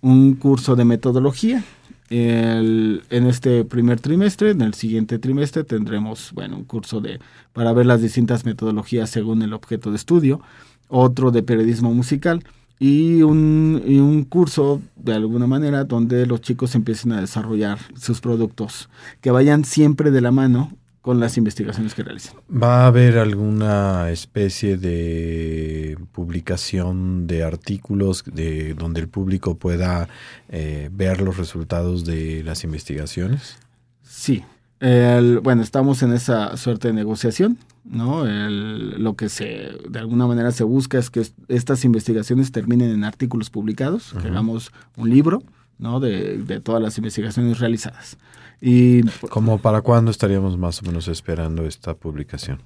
un 0.00 0.34
curso 0.34 0.76
de 0.76 0.84
metodología. 0.84 1.64
en 2.10 3.02
este 3.10 3.64
primer 3.64 4.00
trimestre, 4.00 4.50
en 4.50 4.62
el 4.62 4.74
siguiente 4.74 5.18
trimestre 5.18 5.64
tendremos 5.64 6.32
bueno, 6.32 6.56
un 6.56 6.64
curso 6.64 7.00
de, 7.00 7.20
para 7.52 7.72
ver 7.72 7.86
las 7.86 8.00
distintas 8.00 8.44
metodologías 8.44 9.10
según 9.10 9.42
el 9.42 9.52
objeto 9.52 9.90
de 9.90 9.96
estudio, 9.96 10.40
otro 10.88 11.30
de 11.30 11.42
periodismo 11.42 11.92
musical 11.92 12.42
y 12.78 13.22
un, 13.22 13.82
y 13.86 13.98
un 13.98 14.24
curso 14.24 14.80
de 14.96 15.14
alguna 15.14 15.46
manera 15.46 15.84
donde 15.84 16.26
los 16.26 16.40
chicos 16.40 16.74
empiecen 16.74 17.12
a 17.12 17.20
desarrollar 17.20 17.78
sus 17.98 18.20
productos, 18.20 18.88
que 19.20 19.30
vayan 19.30 19.64
siempre 19.64 20.10
de 20.10 20.20
la 20.20 20.30
mano 20.30 20.72
con 21.00 21.20
las 21.20 21.38
investigaciones 21.38 21.94
que 21.94 22.02
realizan. 22.02 22.36
¿Va 22.50 22.82
a 22.82 22.86
haber 22.88 23.18
alguna 23.18 24.10
especie 24.10 24.76
de 24.76 25.96
publicación 26.12 27.26
de 27.26 27.44
artículos 27.44 28.24
de 28.26 28.74
donde 28.74 29.00
el 29.00 29.08
público 29.08 29.56
pueda 29.56 30.08
eh, 30.50 30.90
ver 30.92 31.22
los 31.22 31.38
resultados 31.38 32.04
de 32.04 32.42
las 32.44 32.62
investigaciones? 32.62 33.56
Sí. 34.02 34.44
bueno, 34.80 35.62
estamos 35.62 36.02
en 36.02 36.12
esa 36.12 36.56
suerte 36.56 36.88
de 36.88 36.94
negociación. 36.94 37.56
¿No? 37.90 38.24
lo 38.26 39.14
que 39.14 39.28
se, 39.28 39.70
de 39.88 39.98
alguna 39.98 40.26
manera 40.26 40.52
se 40.52 40.64
busca 40.64 40.98
es 40.98 41.10
que 41.10 41.26
estas 41.48 41.84
investigaciones 41.84 42.52
terminen 42.52 42.90
en 42.90 43.04
artículos 43.04 43.50
publicados, 43.50 44.14
que 44.20 44.28
hagamos 44.28 44.72
un 44.96 45.10
libro, 45.10 45.42
¿no? 45.78 46.00
De, 46.00 46.38
de, 46.38 46.60
todas 46.60 46.82
las 46.82 46.98
investigaciones 46.98 47.58
realizadas. 47.58 48.18
Y, 48.60 49.02
¿Como 49.30 49.58
para 49.58 49.82
cuándo 49.82 50.10
estaríamos 50.10 50.58
más 50.58 50.82
o 50.82 50.86
menos 50.86 51.08
esperando 51.08 51.64
esta 51.64 51.94
publicación? 51.94 52.60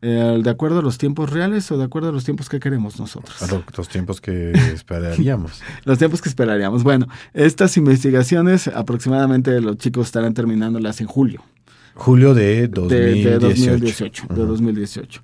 ¿De 0.00 0.48
acuerdo 0.48 0.78
a 0.78 0.82
los 0.82 0.96
tiempos 0.96 1.30
reales 1.30 1.70
o 1.70 1.76
de 1.76 1.84
acuerdo 1.84 2.08
a 2.08 2.12
los 2.12 2.24
tiempos 2.24 2.48
que 2.48 2.58
queremos 2.58 2.98
nosotros? 2.98 3.42
A 3.42 3.62
los 3.76 3.88
tiempos 3.88 4.20
que 4.20 4.52
esperaríamos. 4.72 5.60
los 5.84 5.98
tiempos 5.98 6.22
que 6.22 6.30
esperaríamos. 6.30 6.82
Bueno, 6.82 7.06
estas 7.34 7.76
investigaciones 7.76 8.68
aproximadamente 8.68 9.60
los 9.60 9.76
chicos 9.76 10.06
estarán 10.06 10.32
terminándolas 10.32 11.02
en 11.02 11.06
julio. 11.06 11.42
Julio 12.00 12.32
de 12.34 12.66
2018. 12.68 14.26
De, 14.30 14.44
2018. 14.46 15.22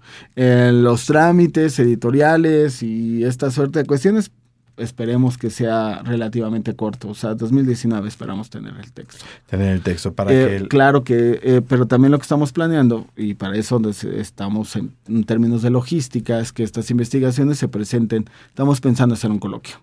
los 0.83 1.07
trámites 1.07 1.79
editoriales 1.79 2.83
y 2.83 3.25
esta 3.25 3.51
suerte 3.51 3.79
de 3.81 3.87
cuestiones 3.87 4.31
esperemos 4.77 5.39
que 5.39 5.49
sea 5.49 6.03
relativamente 6.03 6.77
corto. 6.77 7.09
O 7.09 7.15
sea, 7.15 7.35
2019 7.35 8.07
esperamos 8.09 8.51
tener 8.51 8.75
el 8.79 8.93
texto. 8.93 9.25
Tener 9.49 9.73
el 9.73 9.81
texto 9.81 10.13
para 10.13 10.31
Eh, 10.31 10.35
que... 10.49 10.57
el- 10.57 10.69
Claro 10.69 11.03
que, 11.03 11.41
eh, 11.43 11.63
pero 11.67 11.87
también 11.87 12.13
lo 12.13 12.19
que 12.19 12.25
estamos 12.25 12.53
planeando, 12.53 13.07
y 13.17 13.33
para 13.33 13.57
eso 13.57 13.81
estamos 14.15 14.77
en, 14.77 14.93
en 15.09 15.25
términos 15.25 15.63
de 15.63 15.71
logística, 15.71 16.41
es 16.41 16.53
que 16.53 16.63
estas 16.63 16.91
investigaciones 16.91 17.57
se 17.57 17.69
presenten. 17.69 18.27
Estamos 18.49 18.83
pensando 18.83 19.15
hacer 19.15 19.31
un 19.31 19.39
coloquio 19.39 19.77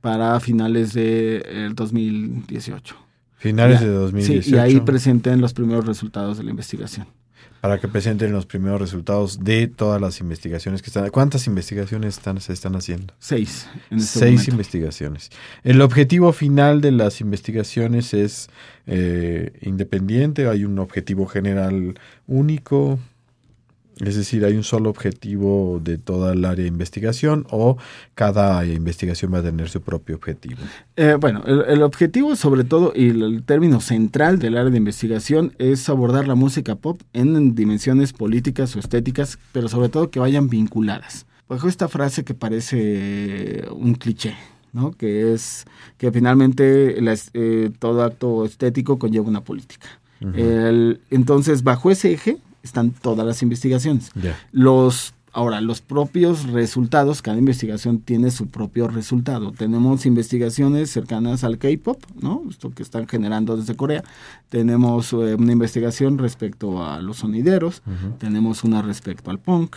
para 0.00 0.40
finales 0.40 0.92
del 0.92 1.74
2018. 1.76 2.96
Finales 3.44 3.80
Ya, 3.80 3.86
de 3.86 3.92
2018. 3.92 4.42
Sí, 4.42 4.54
y 4.54 4.58
ahí 4.58 4.80
presenten 4.80 5.40
los 5.40 5.52
primeros 5.52 5.84
resultados 5.86 6.38
de 6.38 6.44
la 6.44 6.50
investigación. 6.50 7.06
para 7.60 7.78
que 7.78 7.88
presenten 7.88 8.30
los 8.32 8.44
primeros 8.44 8.78
resultados 8.80 9.42
de 9.42 9.68
todas 9.68 9.98
las 10.00 10.20
investigaciones 10.20 10.82
que 10.82 10.88
están. 10.90 11.08
¿Cuántas 11.10 11.46
investigaciones 11.46 12.18
están, 12.18 12.38
se 12.40 12.52
están 12.52 12.74
haciendo? 12.76 13.14
Seis. 13.18 13.66
En 13.90 13.98
este 13.98 14.18
Seis 14.18 14.32
momento. 14.32 14.50
investigaciones. 14.50 15.30
El 15.62 15.80
objetivo 15.80 16.32
final 16.34 16.80
de 16.82 16.90
las 16.92 17.20
investigaciones 17.22 18.12
es 18.12 18.48
eh, 18.86 19.52
independiente, 19.62 20.46
hay 20.46 20.64
un 20.66 20.78
objetivo 20.78 21.24
general 21.26 21.94
único, 22.26 22.98
es 24.00 24.16
decir, 24.16 24.44
hay 24.44 24.54
un 24.56 24.64
solo 24.64 24.90
objetivo 24.90 25.80
de 25.82 25.98
toda 25.98 26.32
el 26.32 26.44
área 26.44 26.62
de 26.62 26.68
investigación 26.68 27.46
o 27.50 27.76
cada 28.14 28.64
investigación 28.66 29.32
va 29.32 29.38
a 29.38 29.42
tener 29.42 29.68
su 29.68 29.80
propio 29.80 30.16
objetivo. 30.16 30.60
Eh, 30.96 31.16
bueno, 31.20 31.42
el, 31.46 31.62
el 31.68 31.82
objetivo 31.82 32.34
sobre 32.36 32.64
todo 32.64 32.92
y 32.94 33.10
el, 33.10 33.22
el 33.22 33.42
término 33.44 33.80
central 33.80 34.38
del 34.38 34.56
área 34.56 34.70
de 34.70 34.78
investigación 34.78 35.52
es 35.58 35.88
abordar 35.88 36.26
la 36.26 36.34
música 36.34 36.74
pop 36.74 37.00
en 37.12 37.54
dimensiones 37.54 38.12
políticas 38.12 38.74
o 38.76 38.78
estéticas, 38.80 39.38
pero 39.52 39.68
sobre 39.68 39.88
todo 39.88 40.10
que 40.10 40.18
vayan 40.20 40.48
vinculadas. 40.48 41.26
Bajo 41.48 41.68
esta 41.68 41.88
frase 41.88 42.24
que 42.24 42.34
parece 42.34 43.64
un 43.70 43.94
cliché, 43.94 44.34
¿no? 44.72 44.92
Que 44.92 45.34
es 45.34 45.66
que 45.98 46.10
finalmente 46.10 47.00
las- 47.00 47.30
eh, 47.34 47.70
todo 47.78 48.02
acto 48.02 48.44
estético 48.44 48.98
conlleva 48.98 49.28
una 49.28 49.42
política. 49.44 49.86
El- 50.34 51.00
entonces, 51.10 51.62
bajo 51.62 51.90
ese 51.90 52.12
eje 52.12 52.38
están 52.64 52.90
todas 52.90 53.24
las 53.26 53.42
investigaciones. 53.42 54.10
Los 54.50 55.14
ahora 55.34 55.60
los 55.60 55.80
propios 55.80 56.44
resultados, 56.44 57.20
cada 57.20 57.36
investigación 57.36 57.98
tiene 57.98 58.30
su 58.30 58.46
propio 58.46 58.86
resultado. 58.86 59.50
Tenemos 59.50 60.06
investigaciones 60.06 60.90
cercanas 60.90 61.42
al 61.42 61.58
K-pop, 61.58 62.02
¿no? 62.20 62.44
Esto 62.48 62.70
que 62.70 62.84
están 62.84 63.08
generando 63.08 63.56
desde 63.56 63.74
Corea. 63.74 64.04
Tenemos 64.48 65.12
eh, 65.12 65.34
una 65.34 65.52
investigación 65.52 66.18
respecto 66.18 66.84
a 66.84 67.02
los 67.02 67.18
sonideros, 67.18 67.82
tenemos 68.18 68.62
una 68.62 68.80
respecto 68.80 69.30
al 69.30 69.40
punk, 69.40 69.76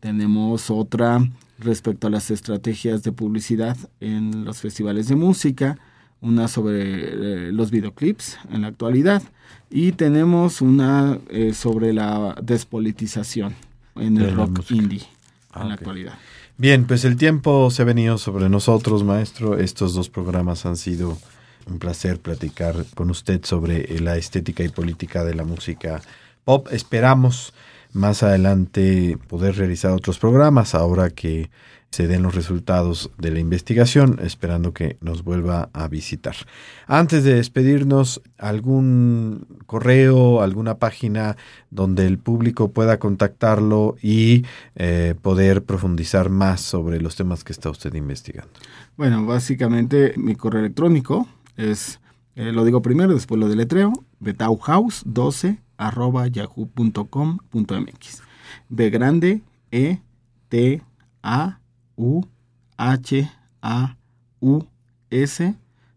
tenemos 0.00 0.70
otra 0.70 1.20
respecto 1.58 2.06
a 2.06 2.10
las 2.10 2.30
estrategias 2.30 3.02
de 3.02 3.12
publicidad 3.12 3.76
en 4.00 4.46
los 4.46 4.58
festivales 4.58 5.08
de 5.08 5.16
música, 5.16 5.78
una 6.26 6.48
sobre 6.48 7.48
eh, 7.48 7.52
los 7.52 7.70
videoclips 7.70 8.38
en 8.52 8.62
la 8.62 8.68
actualidad 8.68 9.22
y 9.70 9.92
tenemos 9.92 10.60
una 10.60 11.18
eh, 11.28 11.52
sobre 11.54 11.92
la 11.92 12.36
despolitización 12.42 13.54
en 13.96 14.18
el 14.18 14.34
rock 14.34 14.70
indie 14.70 15.06
Ah, 15.56 15.62
en 15.62 15.68
la 15.68 15.74
actualidad. 15.74 16.14
Bien, 16.58 16.86
pues 16.86 17.04
el 17.04 17.16
tiempo 17.16 17.70
se 17.70 17.82
ha 17.82 17.84
venido 17.84 18.18
sobre 18.18 18.48
nosotros, 18.48 19.04
maestro. 19.04 19.58
Estos 19.58 19.94
dos 19.94 20.10
programas 20.10 20.66
han 20.66 20.76
sido 20.76 21.18
un 21.66 21.78
placer 21.78 22.18
platicar 22.18 22.84
con 22.94 23.10
usted 23.10 23.44
sobre 23.44 23.98
la 24.00 24.16
estética 24.16 24.62
y 24.62 24.68
política 24.68 25.24
de 25.24 25.34
la 25.34 25.44
música 25.44 26.02
pop. 26.44 26.68
Esperamos 26.70 27.54
más 27.92 28.22
adelante 28.22 29.18
poder 29.28 29.56
realizar 29.56 29.92
otros 29.92 30.18
programas 30.18 30.74
ahora 30.74 31.10
que 31.10 31.50
se 31.96 32.06
den 32.06 32.22
los 32.22 32.34
resultados 32.34 33.10
de 33.16 33.30
la 33.30 33.38
investigación, 33.38 34.18
esperando 34.22 34.74
que 34.74 34.98
nos 35.00 35.24
vuelva 35.24 35.70
a 35.72 35.88
visitar. 35.88 36.36
Antes 36.86 37.24
de 37.24 37.36
despedirnos, 37.36 38.20
algún 38.36 39.46
correo, 39.64 40.42
alguna 40.42 40.76
página 40.76 41.38
donde 41.70 42.06
el 42.06 42.18
público 42.18 42.70
pueda 42.70 42.98
contactarlo 42.98 43.96
y 44.02 44.44
eh, 44.74 45.14
poder 45.22 45.62
profundizar 45.62 46.28
más 46.28 46.60
sobre 46.60 47.00
los 47.00 47.16
temas 47.16 47.44
que 47.44 47.54
está 47.54 47.70
usted 47.70 47.94
investigando. 47.94 48.52
Bueno, 48.98 49.24
básicamente 49.24 50.12
mi 50.18 50.34
correo 50.34 50.60
electrónico 50.60 51.26
es, 51.56 51.98
eh, 52.34 52.52
lo 52.52 52.66
digo 52.66 52.82
primero, 52.82 53.14
después 53.14 53.40
lo 53.40 53.48
deletreo, 53.48 53.94
betauhouse12 54.20 55.60
arroba 55.78 56.26
yahoo.com.mx. 56.26 58.22
B 58.68 58.90
grande, 58.90 59.40
E, 59.70 60.00
T, 60.50 60.82
A, 61.22 61.58
U, 61.96 62.22
H, 62.76 63.30
A, 63.62 63.96
U, 64.40 64.64
S, 65.10 65.54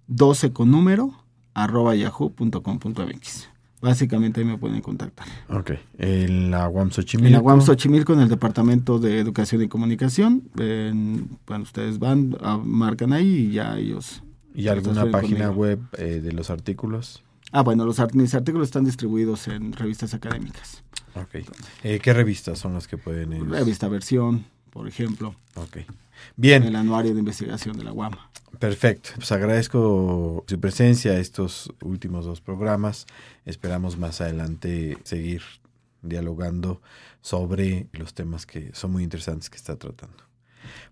12 0.08 0.54
con 0.54 0.72
número, 0.72 1.14
arroba 1.54 1.96
yahoo.com.mx. 1.96 3.50
Básicamente 3.82 4.42
ahí 4.42 4.46
me 4.46 4.58
pueden 4.58 4.82
contactar. 4.82 5.26
Ok. 5.50 5.72
En 5.98 6.52
la 6.52 6.68
UAM 6.68 6.92
Xochimilco. 6.92 7.28
En 7.28 7.34
la 7.34 7.42
UAM 7.42 7.62
Xochimilco, 7.62 8.14
en 8.14 8.20
el 8.20 8.28
Departamento 8.30 9.00
de 9.00 9.20
Educación 9.20 9.62
y 9.62 9.68
Comunicación, 9.70 10.44
en- 10.58 11.30
bueno, 11.48 11.64
ustedes 11.64 11.98
van, 11.98 12.36
ah, 12.42 12.60
marcan 12.62 13.14
ahí 13.14 13.28
y 13.28 13.52
ya 13.54 13.78
ellos... 13.78 14.22
¿Y 14.54 14.68
alguna 14.68 15.10
página 15.10 15.46
conmigo. 15.46 15.62
web 15.62 15.80
eh, 15.98 16.20
de 16.22 16.34
los 16.34 16.50
artículos? 16.50 17.24
Ah, 17.52 17.62
bueno, 17.62 17.86
los 17.86 18.02
mis 18.14 18.36
artículos 18.36 18.68
están 18.68 18.84
distribuidos 18.84 19.48
en 19.48 19.72
revistas 19.72 20.14
académicas. 20.14 20.84
Ok. 21.16 21.46
Eh, 21.84 22.00
¿Qué 22.02 22.14
revistas 22.14 22.60
son 22.60 22.74
las 22.74 22.88
que 22.88 22.98
pueden 22.98 23.32
ellos? 23.32 23.48
Revista 23.50 23.88
Versión, 23.88 24.46
por 24.72 24.88
ejemplo, 24.88 25.36
Ok. 25.56 25.78
Bien. 26.36 26.64
el 26.64 26.76
anuario 26.76 27.14
de 27.14 27.20
investigación 27.20 27.78
de 27.78 27.84
la 27.84 27.94
UAM. 27.94 28.14
Perfecto. 28.60 29.12
Pues 29.16 29.32
agradezco 29.32 30.44
su 30.48 30.60
presencia 30.60 31.14
a 31.14 31.20
estos 31.20 31.72
últimos 31.82 32.26
dos 32.26 32.42
programas. 32.42 33.06
Esperamos 33.46 33.98
más 33.98 34.20
adelante 34.22 34.98
seguir 35.04 35.42
dialogando 36.02 36.82
sobre 37.22 37.88
los 37.94 38.14
temas 38.14 38.46
que 38.46 38.72
son 38.74 38.92
muy 38.92 39.04
interesantes 39.04 39.50
que 39.50 39.58
está 39.58 39.78
tratando. 39.78 40.24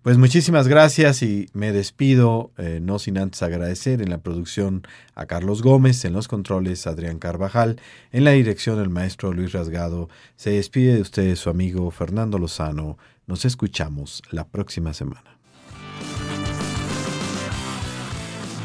Pues 0.01 0.17
muchísimas 0.17 0.67
gracias 0.67 1.21
y 1.21 1.49
me 1.53 1.71
despido, 1.71 2.51
eh, 2.57 2.79
no 2.81 2.99
sin 2.99 3.17
antes 3.17 3.43
agradecer 3.43 4.01
en 4.01 4.09
la 4.09 4.19
producción 4.19 4.83
a 5.13 5.25
Carlos 5.25 5.61
Gómez, 5.61 6.05
en 6.05 6.13
los 6.13 6.27
controles 6.27 6.87
Adrián 6.87 7.19
Carvajal, 7.19 7.79
en 8.11 8.23
la 8.23 8.31
dirección 8.31 8.79
el 8.79 8.89
maestro 8.89 9.33
Luis 9.33 9.51
Rasgado. 9.51 10.09
Se 10.35 10.51
despide 10.51 10.95
de 10.95 11.01
ustedes 11.01 11.39
su 11.39 11.49
amigo 11.49 11.91
Fernando 11.91 12.39
Lozano. 12.39 12.97
Nos 13.27 13.43
escuchamos 13.43 14.23
la 14.31 14.47
próxima 14.47 14.93
semana. 14.93 15.37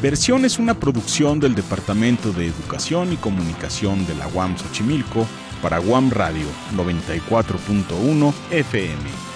Versión 0.00 0.44
es 0.44 0.60
una 0.60 0.74
producción 0.74 1.40
del 1.40 1.56
Departamento 1.56 2.32
de 2.32 2.46
Educación 2.46 3.12
y 3.12 3.16
Comunicación 3.16 4.06
de 4.06 4.14
la 4.14 4.28
UAM 4.28 4.56
Xochimilco 4.56 5.26
para 5.60 5.80
UAM 5.80 6.10
Radio 6.10 6.46
94.1 6.76 8.32
FM. 8.52 9.31